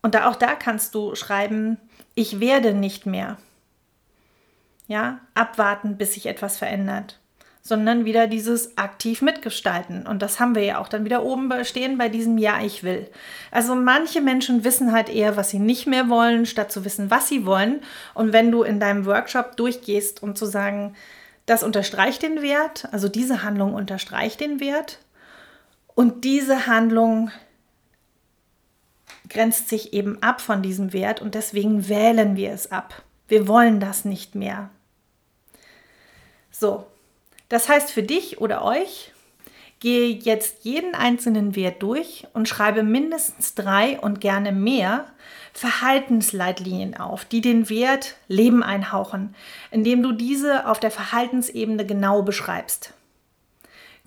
Und 0.02 0.14
da, 0.14 0.28
auch 0.28 0.36
da 0.36 0.54
kannst 0.54 0.94
du 0.94 1.14
schreiben, 1.16 1.78
ich 2.14 2.38
werde 2.38 2.74
nicht 2.74 3.06
mehr. 3.06 3.38
Ja, 4.86 5.18
abwarten, 5.34 5.96
bis 5.96 6.14
sich 6.14 6.26
etwas 6.26 6.58
verändert 6.58 7.18
sondern 7.66 8.04
wieder 8.04 8.28
dieses 8.28 8.78
aktiv 8.78 9.22
mitgestalten. 9.22 10.06
Und 10.06 10.22
das 10.22 10.38
haben 10.38 10.54
wir 10.54 10.62
ja 10.62 10.78
auch 10.78 10.86
dann 10.86 11.04
wieder 11.04 11.24
oben 11.24 11.52
stehen 11.64 11.98
bei 11.98 12.08
diesem 12.08 12.38
Ja, 12.38 12.62
ich 12.62 12.84
will. 12.84 13.10
Also 13.50 13.74
manche 13.74 14.20
Menschen 14.20 14.62
wissen 14.62 14.92
halt 14.92 15.08
eher, 15.08 15.36
was 15.36 15.50
sie 15.50 15.58
nicht 15.58 15.88
mehr 15.88 16.08
wollen, 16.08 16.46
statt 16.46 16.70
zu 16.70 16.84
wissen, 16.84 17.10
was 17.10 17.28
sie 17.28 17.44
wollen. 17.44 17.80
Und 18.14 18.32
wenn 18.32 18.52
du 18.52 18.62
in 18.62 18.78
deinem 18.78 19.04
Workshop 19.04 19.56
durchgehst, 19.56 20.22
um 20.22 20.36
zu 20.36 20.46
sagen, 20.46 20.94
das 21.44 21.64
unterstreicht 21.64 22.22
den 22.22 22.40
Wert, 22.40 22.88
also 22.92 23.08
diese 23.08 23.42
Handlung 23.42 23.74
unterstreicht 23.74 24.40
den 24.40 24.60
Wert 24.60 25.00
und 25.96 26.22
diese 26.22 26.68
Handlung 26.68 27.32
grenzt 29.28 29.68
sich 29.68 29.92
eben 29.92 30.22
ab 30.22 30.40
von 30.40 30.62
diesem 30.62 30.92
Wert 30.92 31.20
und 31.20 31.34
deswegen 31.34 31.88
wählen 31.88 32.36
wir 32.36 32.52
es 32.52 32.70
ab. 32.70 33.02
Wir 33.26 33.48
wollen 33.48 33.80
das 33.80 34.04
nicht 34.04 34.36
mehr. 34.36 34.70
So, 36.52 36.86
das 37.48 37.68
heißt 37.68 37.90
für 37.90 38.02
dich 38.02 38.40
oder 38.40 38.64
euch, 38.64 39.12
gehe 39.80 40.08
jetzt 40.08 40.64
jeden 40.64 40.94
einzelnen 40.94 41.54
Wert 41.54 41.82
durch 41.82 42.26
und 42.32 42.48
schreibe 42.48 42.82
mindestens 42.82 43.54
drei 43.54 44.00
und 44.00 44.20
gerne 44.20 44.52
mehr 44.52 45.06
Verhaltensleitlinien 45.52 46.96
auf, 46.96 47.24
die 47.24 47.40
den 47.40 47.68
Wert 47.70 48.16
Leben 48.28 48.62
einhauchen, 48.62 49.34
indem 49.70 50.02
du 50.02 50.12
diese 50.12 50.68
auf 50.68 50.80
der 50.80 50.90
Verhaltensebene 50.90 51.86
genau 51.86 52.22
beschreibst. 52.22 52.94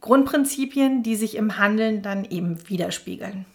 Grundprinzipien, 0.01 1.03
die 1.03 1.15
sich 1.15 1.35
im 1.35 1.57
Handeln 1.57 2.01
dann 2.01 2.23
eben 2.25 2.69
widerspiegeln. 2.69 3.45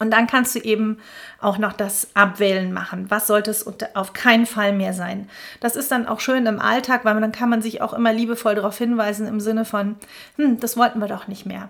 Und 0.00 0.10
dann 0.10 0.26
kannst 0.26 0.54
du 0.54 0.60
eben 0.60 0.98
auch 1.40 1.58
noch 1.58 1.74
das 1.74 2.08
Abwählen 2.14 2.72
machen. 2.72 3.10
Was 3.10 3.26
sollte 3.26 3.50
es 3.50 3.66
auf 3.94 4.14
keinen 4.14 4.46
Fall 4.46 4.72
mehr 4.72 4.94
sein? 4.94 5.28
Das 5.60 5.76
ist 5.76 5.92
dann 5.92 6.08
auch 6.08 6.20
schön 6.20 6.46
im 6.46 6.58
Alltag, 6.58 7.04
weil 7.04 7.20
dann 7.20 7.32
kann 7.32 7.50
man 7.50 7.60
sich 7.60 7.82
auch 7.82 7.92
immer 7.92 8.10
liebevoll 8.10 8.54
darauf 8.54 8.78
hinweisen 8.78 9.28
im 9.28 9.40
Sinne 9.40 9.66
von, 9.66 9.96
hm, 10.36 10.58
das 10.58 10.78
wollten 10.78 11.00
wir 11.00 11.06
doch 11.06 11.28
nicht 11.28 11.44
mehr. 11.44 11.68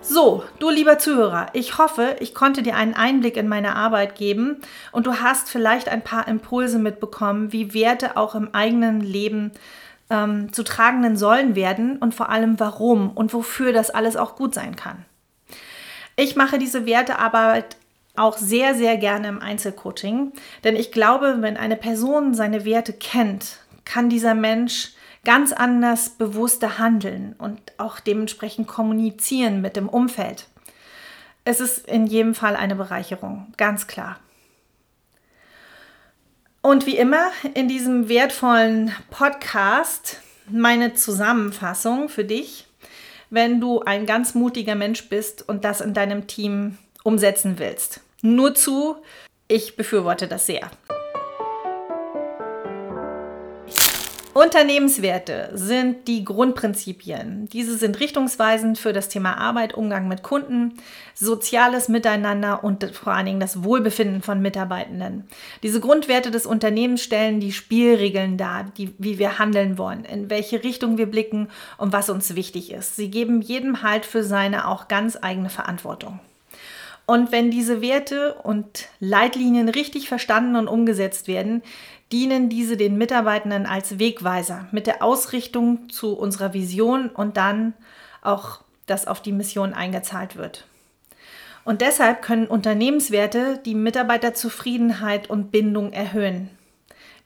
So, 0.00 0.44
du 0.60 0.70
lieber 0.70 0.98
Zuhörer, 0.98 1.48
ich 1.54 1.76
hoffe, 1.76 2.16
ich 2.20 2.32
konnte 2.32 2.62
dir 2.62 2.76
einen 2.76 2.94
Einblick 2.94 3.36
in 3.36 3.48
meine 3.48 3.74
Arbeit 3.74 4.14
geben 4.14 4.62
und 4.92 5.06
du 5.06 5.16
hast 5.16 5.50
vielleicht 5.50 5.88
ein 5.88 6.02
paar 6.02 6.28
Impulse 6.28 6.78
mitbekommen, 6.78 7.52
wie 7.52 7.74
Werte 7.74 8.16
auch 8.16 8.36
im 8.36 8.54
eigenen 8.54 9.00
Leben 9.00 9.50
ähm, 10.10 10.52
zu 10.52 10.62
tragenden 10.62 11.16
Säulen 11.16 11.54
werden 11.54 11.96
und 11.98 12.14
vor 12.14 12.28
allem 12.28 12.60
warum 12.60 13.10
und 13.10 13.32
wofür 13.32 13.72
das 13.72 13.90
alles 13.90 14.16
auch 14.16 14.36
gut 14.36 14.54
sein 14.54 14.76
kann. 14.76 15.04
Ich 16.16 16.36
mache 16.36 16.58
diese 16.58 16.84
Wertearbeit 16.84 17.76
auch 18.16 18.36
sehr, 18.36 18.74
sehr 18.74 18.96
gerne 18.96 19.28
im 19.28 19.40
Einzelcoaching, 19.40 20.32
denn 20.64 20.76
ich 20.76 20.92
glaube, 20.92 21.38
wenn 21.40 21.56
eine 21.56 21.76
Person 21.76 22.34
seine 22.34 22.64
Werte 22.64 22.92
kennt, 22.92 23.58
kann 23.84 24.10
dieser 24.10 24.34
Mensch 24.34 24.92
ganz 25.24 25.52
anders 25.52 26.10
bewusster 26.10 26.78
handeln 26.78 27.34
und 27.38 27.60
auch 27.78 28.00
dementsprechend 28.00 28.66
kommunizieren 28.66 29.60
mit 29.60 29.76
dem 29.76 29.88
Umfeld. 29.88 30.46
Es 31.44 31.60
ist 31.60 31.88
in 31.88 32.06
jedem 32.06 32.34
Fall 32.34 32.56
eine 32.56 32.76
Bereicherung, 32.76 33.52
ganz 33.56 33.86
klar. 33.86 34.18
Und 36.62 36.84
wie 36.84 36.98
immer 36.98 37.30
in 37.54 37.68
diesem 37.68 38.08
wertvollen 38.08 38.92
Podcast 39.10 40.20
meine 40.50 40.94
Zusammenfassung 40.94 42.08
für 42.08 42.24
dich, 42.24 42.66
wenn 43.30 43.60
du 43.60 43.80
ein 43.80 44.04
ganz 44.04 44.34
mutiger 44.34 44.74
Mensch 44.74 45.08
bist 45.08 45.48
und 45.48 45.64
das 45.64 45.80
in 45.80 45.94
deinem 45.94 46.26
Team 46.26 46.76
umsetzen 47.02 47.58
willst. 47.58 48.00
Nur 48.20 48.54
zu, 48.54 48.96
ich 49.48 49.76
befürworte 49.76 50.28
das 50.28 50.46
sehr. 50.46 50.70
Unternehmenswerte 54.32 55.50
sind 55.54 56.06
die 56.06 56.24
Grundprinzipien. 56.24 57.48
Diese 57.52 57.76
sind 57.76 57.98
richtungsweisend 57.98 58.78
für 58.78 58.92
das 58.92 59.08
Thema 59.08 59.36
Arbeit, 59.36 59.74
Umgang 59.74 60.06
mit 60.06 60.22
Kunden, 60.22 60.74
soziales 61.14 61.88
Miteinander 61.88 62.62
und 62.62 62.84
vor 62.94 63.12
allen 63.12 63.26
Dingen 63.26 63.40
das 63.40 63.64
Wohlbefinden 63.64 64.22
von 64.22 64.40
Mitarbeitenden. 64.40 65.24
Diese 65.64 65.80
Grundwerte 65.80 66.30
des 66.30 66.46
Unternehmens 66.46 67.02
stellen 67.02 67.40
die 67.40 67.50
Spielregeln 67.50 68.36
dar, 68.36 68.70
die, 68.76 68.94
wie 68.98 69.18
wir 69.18 69.40
handeln 69.40 69.78
wollen, 69.78 70.04
in 70.04 70.30
welche 70.30 70.62
Richtung 70.62 70.96
wir 70.96 71.10
blicken 71.10 71.48
und 71.76 71.92
was 71.92 72.08
uns 72.08 72.36
wichtig 72.36 72.72
ist. 72.72 72.94
Sie 72.94 73.10
geben 73.10 73.42
jedem 73.42 73.82
Halt 73.82 74.06
für 74.06 74.22
seine 74.22 74.68
auch 74.68 74.86
ganz 74.86 75.18
eigene 75.20 75.50
Verantwortung. 75.50 76.20
Und 77.04 77.32
wenn 77.32 77.50
diese 77.50 77.82
Werte 77.82 78.34
und 78.34 78.86
Leitlinien 79.00 79.68
richtig 79.68 80.08
verstanden 80.08 80.54
und 80.54 80.68
umgesetzt 80.68 81.26
werden, 81.26 81.62
dienen 82.12 82.48
diese 82.48 82.76
den 82.76 82.98
Mitarbeitenden 82.98 83.66
als 83.66 83.98
Wegweiser 83.98 84.66
mit 84.72 84.86
der 84.86 85.02
Ausrichtung 85.02 85.88
zu 85.90 86.14
unserer 86.14 86.52
Vision 86.54 87.08
und 87.08 87.36
dann 87.36 87.74
auch, 88.22 88.60
dass 88.86 89.06
auf 89.06 89.22
die 89.22 89.32
Mission 89.32 89.72
eingezahlt 89.72 90.36
wird. 90.36 90.66
Und 91.64 91.82
deshalb 91.82 92.22
können 92.22 92.46
Unternehmenswerte 92.46 93.60
die 93.64 93.74
Mitarbeiterzufriedenheit 93.74 95.30
und 95.30 95.52
Bindung 95.52 95.92
erhöhen. 95.92 96.50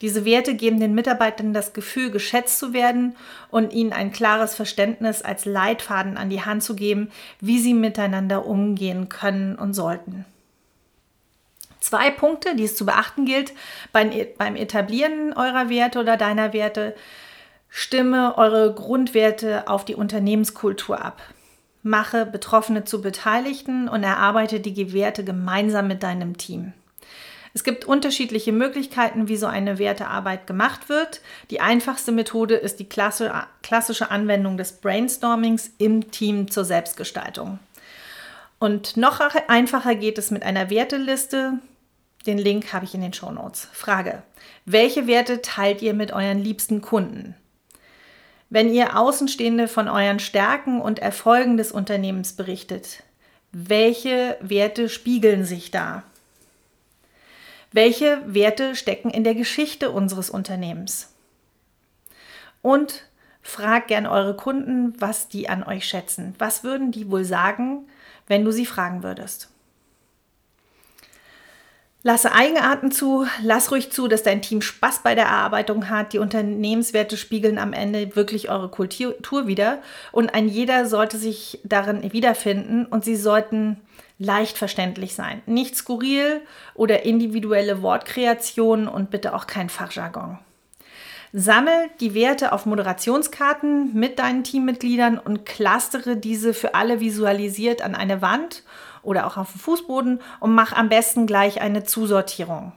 Diese 0.00 0.24
Werte 0.24 0.54
geben 0.54 0.80
den 0.80 0.94
Mitarbeitern 0.94 1.54
das 1.54 1.72
Gefühl, 1.72 2.10
geschätzt 2.10 2.58
zu 2.58 2.72
werden 2.72 3.16
und 3.50 3.72
ihnen 3.72 3.92
ein 3.92 4.12
klares 4.12 4.54
Verständnis 4.54 5.22
als 5.22 5.44
Leitfaden 5.44 6.18
an 6.18 6.30
die 6.30 6.42
Hand 6.42 6.62
zu 6.62 6.74
geben, 6.74 7.10
wie 7.40 7.58
sie 7.58 7.74
miteinander 7.74 8.44
umgehen 8.44 9.08
können 9.08 9.56
und 9.56 9.72
sollten. 9.72 10.26
Zwei 11.84 12.10
Punkte, 12.10 12.56
die 12.56 12.64
es 12.64 12.76
zu 12.76 12.86
beachten 12.86 13.26
gilt 13.26 13.52
beim 13.92 14.56
Etablieren 14.56 15.34
eurer 15.34 15.68
Werte 15.68 16.00
oder 16.00 16.16
deiner 16.16 16.54
Werte. 16.54 16.96
Stimme 17.68 18.38
eure 18.38 18.72
Grundwerte 18.72 19.68
auf 19.68 19.84
die 19.84 19.94
Unternehmenskultur 19.94 21.04
ab. 21.04 21.20
Mache 21.82 22.24
Betroffene 22.24 22.84
zu 22.84 23.02
Beteiligten 23.02 23.86
und 23.86 24.02
erarbeite 24.02 24.60
die 24.60 24.94
Werte 24.94 25.24
gemeinsam 25.24 25.86
mit 25.86 26.02
deinem 26.02 26.38
Team. 26.38 26.72
Es 27.52 27.64
gibt 27.64 27.84
unterschiedliche 27.84 28.52
Möglichkeiten, 28.52 29.28
wie 29.28 29.36
so 29.36 29.46
eine 29.46 29.78
Wertearbeit 29.78 30.46
gemacht 30.46 30.88
wird. 30.88 31.20
Die 31.50 31.60
einfachste 31.60 32.12
Methode 32.12 32.54
ist 32.54 32.80
die 32.80 32.88
klassische 32.88 34.10
Anwendung 34.10 34.56
des 34.56 34.72
Brainstormings 34.80 35.70
im 35.76 36.10
Team 36.10 36.50
zur 36.50 36.64
Selbstgestaltung. 36.64 37.58
Und 38.58 38.96
noch 38.96 39.20
einfacher 39.48 39.94
geht 39.96 40.16
es 40.16 40.30
mit 40.30 40.44
einer 40.44 40.70
Werteliste. 40.70 41.58
Den 42.26 42.38
Link 42.38 42.72
habe 42.72 42.84
ich 42.84 42.94
in 42.94 43.02
den 43.02 43.12
Show 43.12 43.30
Notes. 43.30 43.68
Frage: 43.72 44.22
Welche 44.64 45.06
Werte 45.06 45.42
teilt 45.42 45.82
ihr 45.82 45.94
mit 45.94 46.12
euren 46.12 46.38
liebsten 46.38 46.80
Kunden? 46.80 47.34
Wenn 48.50 48.72
ihr 48.72 48.98
Außenstehende 48.98 49.68
von 49.68 49.88
euren 49.88 50.20
Stärken 50.20 50.80
und 50.80 50.98
Erfolgen 50.98 51.56
des 51.56 51.72
Unternehmens 51.72 52.34
berichtet, 52.34 53.02
welche 53.52 54.36
Werte 54.40 54.88
spiegeln 54.88 55.44
sich 55.44 55.70
da? 55.70 56.02
Welche 57.72 58.22
Werte 58.26 58.76
stecken 58.76 59.10
in 59.10 59.24
der 59.24 59.34
Geschichte 59.34 59.90
unseres 59.90 60.30
Unternehmens? 60.30 61.12
Und 62.62 63.02
fragt 63.42 63.88
gern 63.88 64.06
eure 64.06 64.36
Kunden, 64.36 64.94
was 65.00 65.28
die 65.28 65.48
an 65.48 65.64
euch 65.64 65.86
schätzen. 65.86 66.34
Was 66.38 66.64
würden 66.64 66.92
die 66.92 67.10
wohl 67.10 67.24
sagen, 67.24 67.86
wenn 68.26 68.44
du 68.44 68.52
sie 68.52 68.66
fragen 68.66 69.02
würdest? 69.02 69.50
Lasse 72.06 72.32
Eigenarten 72.32 72.92
zu, 72.92 73.26
lass 73.42 73.70
ruhig 73.70 73.90
zu, 73.90 74.08
dass 74.08 74.22
dein 74.22 74.42
Team 74.42 74.60
Spaß 74.60 74.98
bei 75.02 75.14
der 75.14 75.24
Erarbeitung 75.24 75.88
hat. 75.88 76.12
Die 76.12 76.18
Unternehmenswerte 76.18 77.16
spiegeln 77.16 77.56
am 77.56 77.72
Ende 77.72 78.14
wirklich 78.14 78.50
eure 78.50 78.68
Kultur 78.68 79.46
wieder 79.46 79.78
und 80.12 80.34
ein 80.34 80.46
jeder 80.46 80.84
sollte 80.84 81.16
sich 81.16 81.60
darin 81.64 82.12
wiederfinden 82.12 82.84
und 82.84 83.06
sie 83.06 83.16
sollten 83.16 83.80
leicht 84.18 84.58
verständlich 84.58 85.14
sein. 85.14 85.40
Nicht 85.46 85.76
skurril 85.76 86.42
oder 86.74 87.06
individuelle 87.06 87.80
Wortkreationen 87.80 88.86
und 88.86 89.10
bitte 89.10 89.34
auch 89.34 89.46
kein 89.46 89.70
Fachjargon. 89.70 90.38
Sammel 91.32 91.88
die 92.00 92.14
Werte 92.14 92.52
auf 92.52 92.66
Moderationskarten 92.66 93.94
mit 93.94 94.18
deinen 94.18 94.44
Teammitgliedern 94.44 95.18
und 95.18 95.46
clustere 95.46 96.18
diese 96.18 96.52
für 96.52 96.74
alle 96.74 97.00
visualisiert 97.00 97.80
an 97.80 97.94
eine 97.94 98.20
Wand 98.20 98.62
oder 99.04 99.26
auch 99.26 99.36
auf 99.36 99.52
dem 99.52 99.60
Fußboden 99.60 100.20
und 100.40 100.54
mach 100.54 100.72
am 100.72 100.88
besten 100.88 101.26
gleich 101.26 101.60
eine 101.60 101.84
Zusortierung. 101.84 102.72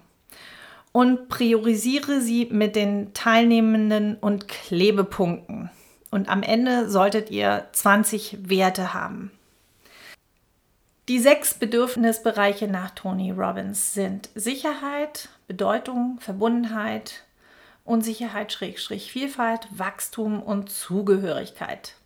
Und 0.91 1.29
priorisiere 1.29 2.21
sie 2.21 2.47
mit 2.51 2.75
den 2.75 3.13
Teilnehmenden 3.13 4.15
und 4.15 4.47
Klebepunkten. 4.47 5.69
Und 6.09 6.29
am 6.29 6.41
Ende 6.41 6.89
solltet 6.89 7.29
ihr 7.29 7.67
20 7.73 8.49
Werte 8.49 8.93
haben. 8.93 9.31
Die 11.07 11.19
sechs 11.19 11.53
Bedürfnisbereiche 11.53 12.67
nach 12.67 12.91
Tony 12.91 13.31
Robbins 13.31 13.93
sind 13.93 14.29
Sicherheit, 14.35 15.29
Bedeutung, 15.47 16.17
Verbundenheit, 16.19 17.23
Unsicherheit, 17.85 18.51
Schrägstrich, 18.51 19.11
Vielfalt, 19.11 19.67
Wachstum 19.71 20.43
und 20.43 20.69
Zugehörigkeit. 20.69 21.96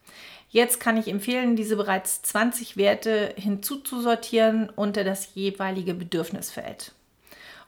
Jetzt 0.52 0.82
kann 0.82 0.97
ich 0.97 1.08
empfehlen, 1.08 1.56
diese 1.56 1.78
bereits 1.78 2.22
20 2.24 2.76
Werte 2.76 3.34
hinzuzusortieren 3.38 4.70
unter 4.70 5.06
das 5.06 5.34
jeweilige 5.34 5.93
Bedürfnisfeld. 5.93 6.91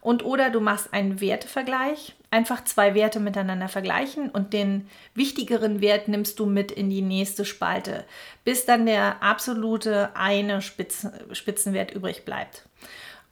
Und 0.02 0.22
oder 0.22 0.50
du 0.50 0.60
machst 0.60 0.92
einen 0.92 1.18
Wertevergleich, 1.22 2.14
einfach 2.30 2.62
zwei 2.64 2.94
Werte 2.94 3.20
miteinander 3.20 3.68
vergleichen 3.70 4.28
und 4.28 4.52
den 4.52 4.86
wichtigeren 5.14 5.80
Wert 5.80 6.08
nimmst 6.08 6.38
du 6.38 6.44
mit 6.44 6.70
in 6.70 6.90
die 6.90 7.00
nächste 7.00 7.46
Spalte, 7.46 8.04
bis 8.44 8.66
dann 8.66 8.84
der 8.84 9.22
absolute 9.22 10.14
eine 10.14 10.60
Spitzen, 10.60 11.10
Spitzenwert 11.32 11.90
übrig 11.90 12.26
bleibt. 12.26 12.66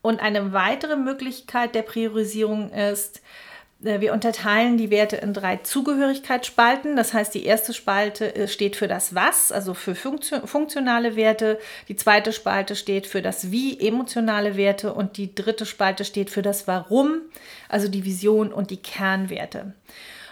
Und 0.00 0.20
eine 0.20 0.54
weitere 0.54 0.96
Möglichkeit 0.96 1.74
der 1.74 1.82
Priorisierung 1.82 2.72
ist, 2.72 3.20
wir 3.82 4.12
unterteilen 4.12 4.78
die 4.78 4.90
Werte 4.90 5.16
in 5.16 5.34
drei 5.34 5.56
Zugehörigkeitsspalten. 5.56 6.94
Das 6.94 7.12
heißt, 7.12 7.34
die 7.34 7.44
erste 7.44 7.74
Spalte 7.74 8.34
äh, 8.34 8.46
steht 8.46 8.76
für 8.76 8.86
das 8.86 9.14
Was, 9.14 9.50
also 9.50 9.74
für 9.74 9.96
funktionale 9.96 11.16
Werte. 11.16 11.58
Die 11.88 11.96
zweite 11.96 12.32
Spalte 12.32 12.76
steht 12.76 13.08
für 13.08 13.22
das 13.22 13.50
Wie, 13.50 13.80
emotionale 13.80 14.56
Werte. 14.56 14.94
Und 14.94 15.16
die 15.16 15.34
dritte 15.34 15.66
Spalte 15.66 16.04
steht 16.04 16.30
für 16.30 16.42
das 16.42 16.68
Warum, 16.68 17.22
also 17.68 17.88
die 17.88 18.04
Vision 18.04 18.52
und 18.52 18.70
die 18.70 18.76
Kernwerte. 18.76 19.74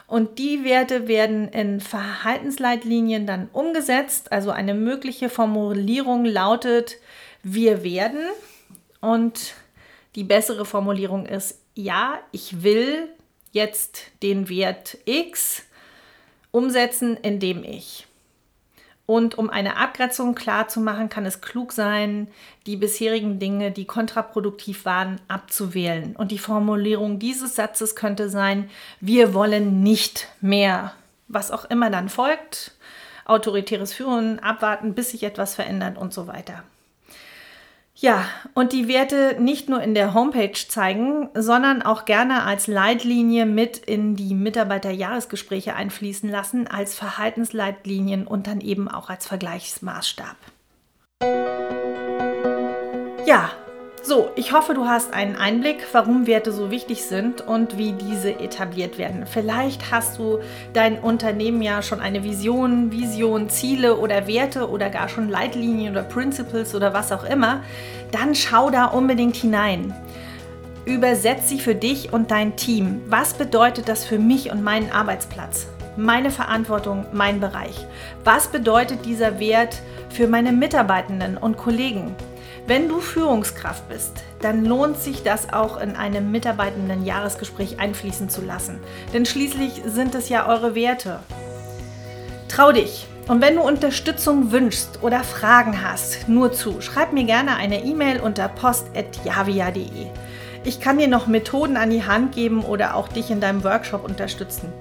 Und 0.07 0.38
die 0.38 0.64
Werte 0.64 1.09
werden 1.09 1.48
in 1.48 1.80
Verhaltensleitlinien 1.80 3.26
dann 3.26 3.48
umgesetzt. 3.53 4.30
Also 4.30 4.51
eine 4.51 4.74
mögliche 4.74 5.28
Formulierung 5.28 6.24
lautet, 6.24 6.98
wir 7.42 7.82
werden. 7.82 8.20
Und 9.01 9.55
die 10.14 10.24
bessere 10.24 10.64
Formulierung 10.64 11.26
ist, 11.26 11.61
ja, 11.74 12.18
ich 12.32 12.62
will 12.62 13.09
jetzt 13.53 14.03
den 14.22 14.48
Wert 14.48 14.98
x 15.05 15.62
umsetzen, 16.51 17.16
indem 17.16 17.64
ich. 17.64 18.07
Und 19.11 19.36
um 19.38 19.51
eine 19.51 19.76
Abgrenzung 19.76 20.36
klar 20.36 20.68
zu 20.68 20.78
machen, 20.78 21.09
kann 21.09 21.26
es 21.26 21.40
klug 21.40 21.72
sein, 21.72 22.28
die 22.66 22.76
bisherigen 22.76 23.40
Dinge, 23.40 23.72
die 23.72 23.84
kontraproduktiv 23.84 24.84
waren, 24.84 25.20
abzuwählen. 25.26 26.14
Und 26.14 26.30
die 26.30 26.38
Formulierung 26.38 27.18
dieses 27.18 27.57
Satzes 27.57 27.96
könnte 27.96 28.28
sein, 28.28 28.70
wir 29.01 29.34
wollen 29.34 29.82
nicht 29.82 30.28
mehr. 30.40 30.94
Was 31.26 31.51
auch 31.51 31.64
immer 31.64 31.90
dann 31.90 32.09
folgt, 32.09 32.76
autoritäres 33.24 33.92
Führen, 33.92 34.38
abwarten, 34.38 34.94
bis 34.94 35.11
sich 35.11 35.24
etwas 35.24 35.57
verändert 35.57 35.98
und 35.98 36.14
so 36.14 36.28
weiter. 36.28 36.62
Ja, 38.03 38.24
und 38.55 38.72
die 38.72 38.88
Werte 38.88 39.36
nicht 39.38 39.68
nur 39.68 39.82
in 39.82 39.94
der 39.94 40.14
Homepage 40.14 40.55
zeigen, 40.55 41.28
sondern 41.34 41.82
auch 41.82 42.07
gerne 42.07 42.44
als 42.44 42.66
Leitlinie 42.66 43.44
mit 43.44 43.76
in 43.76 44.16
die 44.16 44.32
Mitarbeiterjahresgespräche 44.32 45.74
einfließen 45.74 46.30
lassen, 46.30 46.66
als 46.66 46.94
Verhaltensleitlinien 46.94 48.26
und 48.26 48.46
dann 48.46 48.62
eben 48.62 48.88
auch 48.88 49.11
als 49.11 49.26
Vergleichsmaßstab. 49.26 50.36
Ja, 53.26 53.51
so, 54.03 54.30
ich 54.34 54.53
hoffe, 54.53 54.74
du 54.74 54.86
hast 54.86 55.12
einen 55.12 55.36
Einblick, 55.36 55.86
warum 55.92 56.26
Werte 56.26 56.53
so 56.53 56.70
wichtig 56.70 57.05
sind 57.05 57.46
und 57.46 57.76
wie 57.76 57.92
diese 57.92 58.40
etabliert 58.40 58.98
werden. 58.98 59.26
Vielleicht 59.26 59.90
hast 59.90 60.18
du 60.18 60.38
dein 60.72 60.98
Unternehmen 60.98 61.61
ja 61.61 61.82
schon 61.82 62.01
eine 62.01 62.24
Vision, 62.24 62.92
Vision, 62.92 63.48
Ziele 63.51 63.96
oder 63.96 64.26
Werte 64.26 64.70
oder 64.70 64.90
gar 64.90 65.09
schon 65.09 65.28
Leitlinien 65.28 65.92
oder 65.92 66.03
Principles 66.03 66.74
oder 66.74 66.94
was 66.94 67.12
auch 67.12 67.24
immer. 67.24 67.62
Dann 68.11 68.34
schau 68.34 68.70
da 68.70 68.86
unbedingt 68.86 69.36
hinein. 69.36 69.94
Übersetz 70.86 71.48
sie 71.48 71.61
für 71.61 71.74
dich 71.74 72.12
und 72.12 72.30
dein 72.30 72.57
Team. 72.57 73.03
Was 73.07 73.34
bedeutet 73.34 73.88
das 73.88 74.05
für 74.05 74.18
mich 74.18 74.51
und 74.51 74.64
meinen 74.64 74.90
Arbeitsplatz? 74.90 75.66
Meine 75.96 76.30
Verantwortung, 76.30 77.05
mein 77.12 77.38
Bereich. 77.38 77.86
Was 78.24 78.48
bedeutet 78.48 79.05
dieser 79.05 79.38
Wert 79.38 79.82
für 80.09 80.26
meine 80.26 80.53
Mitarbeitenden 80.53 81.36
und 81.36 81.59
Kollegen? 81.59 82.16
Wenn 82.66 82.88
du 82.88 83.00
Führungskraft 83.00 83.88
bist, 83.88 84.12
dann 84.40 84.64
lohnt 84.64 84.98
sich 84.98 85.22
das 85.22 85.52
auch 85.52 85.80
in 85.80 85.96
einem 85.96 86.30
mitarbeitenden 86.30 87.04
Jahresgespräch 87.04 87.80
einfließen 87.80 88.28
zu 88.28 88.42
lassen. 88.42 88.78
Denn 89.12 89.26
schließlich 89.26 89.82
sind 89.86 90.14
es 90.14 90.28
ja 90.28 90.46
eure 90.48 90.74
Werte. 90.74 91.20
Trau 92.48 92.72
dich. 92.72 93.06
Und 93.28 93.40
wenn 93.40 93.56
du 93.56 93.62
Unterstützung 93.62 94.50
wünschst 94.50 95.02
oder 95.02 95.22
Fragen 95.22 95.84
hast, 95.84 96.28
nur 96.28 96.52
zu, 96.52 96.80
schreib 96.80 97.12
mir 97.12 97.24
gerne 97.24 97.56
eine 97.56 97.84
E-Mail 97.84 98.20
unter 98.20 98.48
post.javia.de. 98.48 100.06
Ich 100.64 100.80
kann 100.80 100.98
dir 100.98 101.08
noch 101.08 101.26
Methoden 101.26 101.76
an 101.76 101.90
die 101.90 102.04
Hand 102.04 102.34
geben 102.34 102.62
oder 102.64 102.96
auch 102.96 103.08
dich 103.08 103.30
in 103.30 103.40
deinem 103.40 103.64
Workshop 103.64 104.04
unterstützen. 104.04 104.72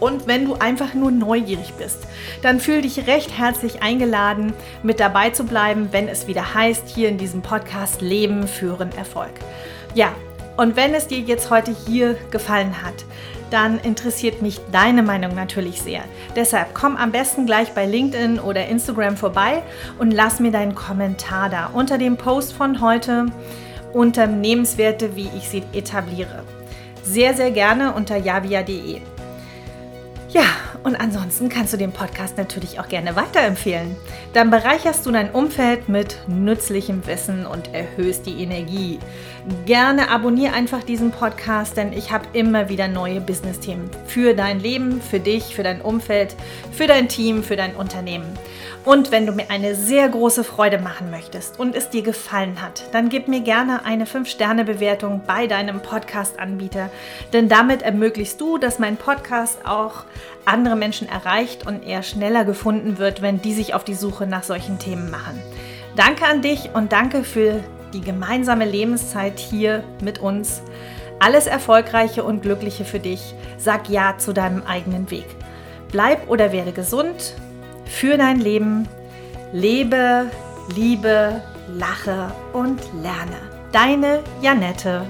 Und 0.00 0.26
wenn 0.26 0.46
du 0.46 0.54
einfach 0.54 0.94
nur 0.94 1.10
neugierig 1.10 1.74
bist, 1.74 1.98
dann 2.42 2.58
fühl 2.58 2.82
dich 2.82 3.06
recht 3.06 3.36
herzlich 3.38 3.82
eingeladen, 3.82 4.52
mit 4.82 4.98
dabei 4.98 5.30
zu 5.30 5.44
bleiben, 5.44 5.88
wenn 5.92 6.08
es 6.08 6.26
wieder 6.26 6.54
heißt, 6.54 6.88
hier 6.88 7.08
in 7.08 7.18
diesem 7.18 7.42
Podcast 7.42 8.00
Leben, 8.00 8.48
Führen, 8.48 8.90
Erfolg. 8.96 9.32
Ja, 9.94 10.12
und 10.56 10.76
wenn 10.76 10.94
es 10.94 11.06
dir 11.06 11.20
jetzt 11.20 11.50
heute 11.50 11.74
hier 11.86 12.16
gefallen 12.30 12.82
hat, 12.82 13.04
dann 13.50 13.78
interessiert 13.80 14.42
mich 14.42 14.60
deine 14.70 15.02
Meinung 15.02 15.34
natürlich 15.34 15.82
sehr. 15.82 16.02
Deshalb 16.36 16.74
komm 16.74 16.96
am 16.96 17.12
besten 17.12 17.46
gleich 17.46 17.72
bei 17.72 17.84
LinkedIn 17.84 18.38
oder 18.38 18.66
Instagram 18.66 19.16
vorbei 19.16 19.62
und 19.98 20.12
lass 20.12 20.40
mir 20.40 20.52
deinen 20.52 20.74
Kommentar 20.74 21.50
da 21.50 21.70
unter 21.72 21.98
dem 21.98 22.16
Post 22.16 22.52
von 22.52 22.80
heute 22.80 23.26
Unternehmenswerte, 23.92 25.16
wie 25.16 25.28
ich 25.36 25.48
sie 25.48 25.64
etabliere. 25.72 26.44
Sehr, 27.02 27.34
sehr 27.34 27.50
gerne 27.50 27.92
unter 27.92 28.16
javia.de. 28.16 29.00
Ja, 30.32 30.44
und 30.82 30.96
ansonsten 30.96 31.48
kannst 31.48 31.72
du 31.72 31.76
den 31.76 31.92
Podcast 31.92 32.38
natürlich 32.38 32.80
auch 32.80 32.88
gerne 32.88 33.14
weiterempfehlen. 33.16 33.96
Dann 34.32 34.50
bereicherst 34.50 35.04
du 35.04 35.10
dein 35.10 35.30
Umfeld 35.30 35.88
mit 35.88 36.16
nützlichem 36.26 37.06
Wissen 37.06 37.44
und 37.44 37.74
erhöhst 37.74 38.26
die 38.26 38.42
Energie. 38.42 38.98
Gerne 39.66 40.10
abonniere 40.10 40.54
einfach 40.54 40.82
diesen 40.82 41.10
Podcast, 41.10 41.76
denn 41.76 41.92
ich 41.92 42.12
habe 42.12 42.26
immer 42.32 42.68
wieder 42.68 42.88
neue 42.88 43.20
Business-Themen 43.20 43.90
für 44.06 44.34
dein 44.34 44.60
Leben, 44.60 45.00
für 45.00 45.20
dich, 45.20 45.54
für 45.54 45.62
dein 45.62 45.80
Umfeld, 45.80 46.34
für 46.72 46.86
dein 46.86 47.08
Team, 47.08 47.42
für 47.42 47.56
dein 47.56 47.74
Unternehmen. 47.74 48.26
Und 48.84 49.10
wenn 49.10 49.26
du 49.26 49.32
mir 49.32 49.50
eine 49.50 49.74
sehr 49.74 50.08
große 50.08 50.42
Freude 50.42 50.78
machen 50.78 51.10
möchtest 51.10 51.58
und 51.58 51.74
es 51.74 51.90
dir 51.90 52.02
gefallen 52.02 52.62
hat, 52.62 52.84
dann 52.92 53.10
gib 53.10 53.28
mir 53.28 53.40
gerne 53.40 53.84
eine 53.84 54.06
5-Sterne-Bewertung 54.06 55.20
bei 55.26 55.46
deinem 55.46 55.80
Podcast-Anbieter, 55.82 56.88
denn 57.34 57.50
damit 57.50 57.82
ermöglichst 57.82 58.40
du, 58.40 58.56
dass 58.56 58.78
mein 58.78 58.96
Podcast 58.96 59.66
auch 59.66 60.04
andere 60.70 60.78
Menschen 60.78 61.08
erreicht 61.08 61.66
und 61.66 61.82
er 61.84 62.04
schneller 62.04 62.44
gefunden 62.44 62.98
wird, 62.98 63.22
wenn 63.22 63.42
die 63.42 63.54
sich 63.54 63.74
auf 63.74 63.82
die 63.82 63.94
Suche 63.94 64.26
nach 64.26 64.44
solchen 64.44 64.78
Themen 64.78 65.10
machen. 65.10 65.42
Danke 65.96 66.26
an 66.26 66.42
dich 66.42 66.70
und 66.74 66.92
danke 66.92 67.24
für 67.24 67.60
die 67.92 68.00
gemeinsame 68.00 68.64
Lebenszeit 68.64 69.40
hier 69.40 69.82
mit 70.00 70.20
uns. 70.20 70.62
Alles 71.18 71.48
Erfolgreiche 71.48 72.22
und 72.22 72.42
Glückliche 72.42 72.84
für 72.84 73.00
dich. 73.00 73.34
Sag 73.58 73.88
Ja 73.88 74.16
zu 74.16 74.32
deinem 74.32 74.62
eigenen 74.62 75.10
Weg. 75.10 75.26
Bleib 75.90 76.30
oder 76.30 76.52
werde 76.52 76.70
gesund 76.70 77.34
für 77.84 78.16
dein 78.16 78.38
Leben. 78.38 78.88
Lebe, 79.52 80.26
liebe, 80.76 81.42
lache 81.74 82.32
und 82.52 82.80
lerne. 83.02 83.36
Deine 83.72 84.20
Janette. 84.40 85.04